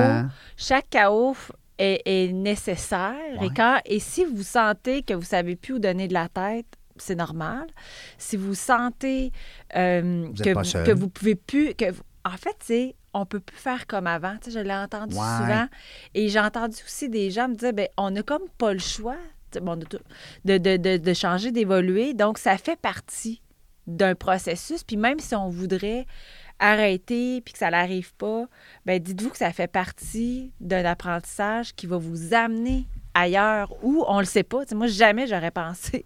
[0.57, 1.35] chaque chaos
[1.77, 3.13] est, est nécessaire.
[3.39, 3.47] Ouais.
[3.47, 6.65] Et, quand, et si vous sentez que vous savez plus où donner de la tête,
[6.97, 7.67] c'est normal.
[8.17, 9.31] Si vous sentez
[9.75, 11.75] euh, Vous que, vous, que vous pouvez plus...
[11.75, 11.85] Que
[12.25, 14.35] en fait, c'est on peut plus faire comme avant.
[14.41, 15.21] Tu sais, je l'ai entendu Ouais.
[15.21, 15.67] souvent.
[16.13, 19.17] Et j'ai entendu aussi des gens me dire, ben, on n'a comme pas le choix
[19.61, 19.99] bon, de, tout-
[20.45, 22.13] de, de, de- changer, d'évoluer.
[22.15, 23.41] Donc, ça fait partie
[23.85, 24.83] d'un processus.
[24.83, 26.07] Puis même si on voudrait
[26.59, 28.45] arrêter puis que ça n'arrive pas,
[28.85, 34.19] ben dites-vous que ça fait partie d'un apprentissage qui va vous amener ailleurs où on
[34.19, 34.63] le sait pas.
[34.63, 36.05] Tu sais, moi, jamais j'aurais pensé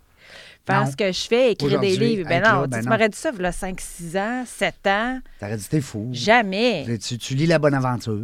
[0.67, 0.91] faire Non.
[0.91, 2.27] ce que je fais, écrire des livres.
[2.29, 4.43] Ben non, là, tu ben tu m'aurais dit ça, il y a 5, 6 ans,
[4.45, 5.19] 7 ans.
[5.39, 6.09] T'aurais dit, t'es fou.
[6.11, 6.85] Jamais.
[6.99, 8.19] Tu, tu lis la bonne aventure.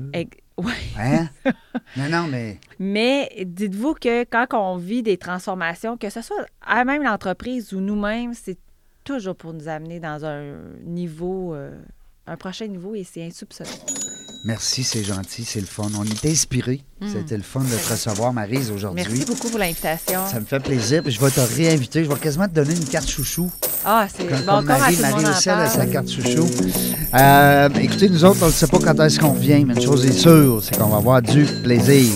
[0.56, 0.74] Ouais.
[1.00, 1.30] Hein?
[1.98, 6.86] non, non, mais Mais dites-vous que quand on vit des transformations, que ce soit à
[6.86, 8.60] même l'entreprise ou nous-mêmes, c'est
[9.04, 11.72] toujours pour nous amener dans un niveau, euh,
[12.28, 13.70] un prochain niveau et c'est insoupçonné.
[14.44, 15.90] Merci, c'est gentil, c'est le fun.
[15.98, 16.82] On est inspirés.
[17.12, 19.04] C'était le fun de te recevoir, Marise, aujourd'hui.
[19.06, 20.22] Merci beaucoup pour l'invitation.
[20.32, 21.04] Ça me fait plaisir.
[21.06, 22.04] Je vais te réinviter.
[22.06, 23.52] Je vais quasiment te donner une carte chouchou.
[23.84, 26.48] Ah, c'est bon, comme Marie, Marie aussi, elle a sa carte chouchou.
[27.14, 30.06] Euh, écoutez, nous autres, on ne sait pas quand est-ce qu'on revient, mais une chose
[30.06, 32.12] est sûre, c'est qu'on va avoir du plaisir.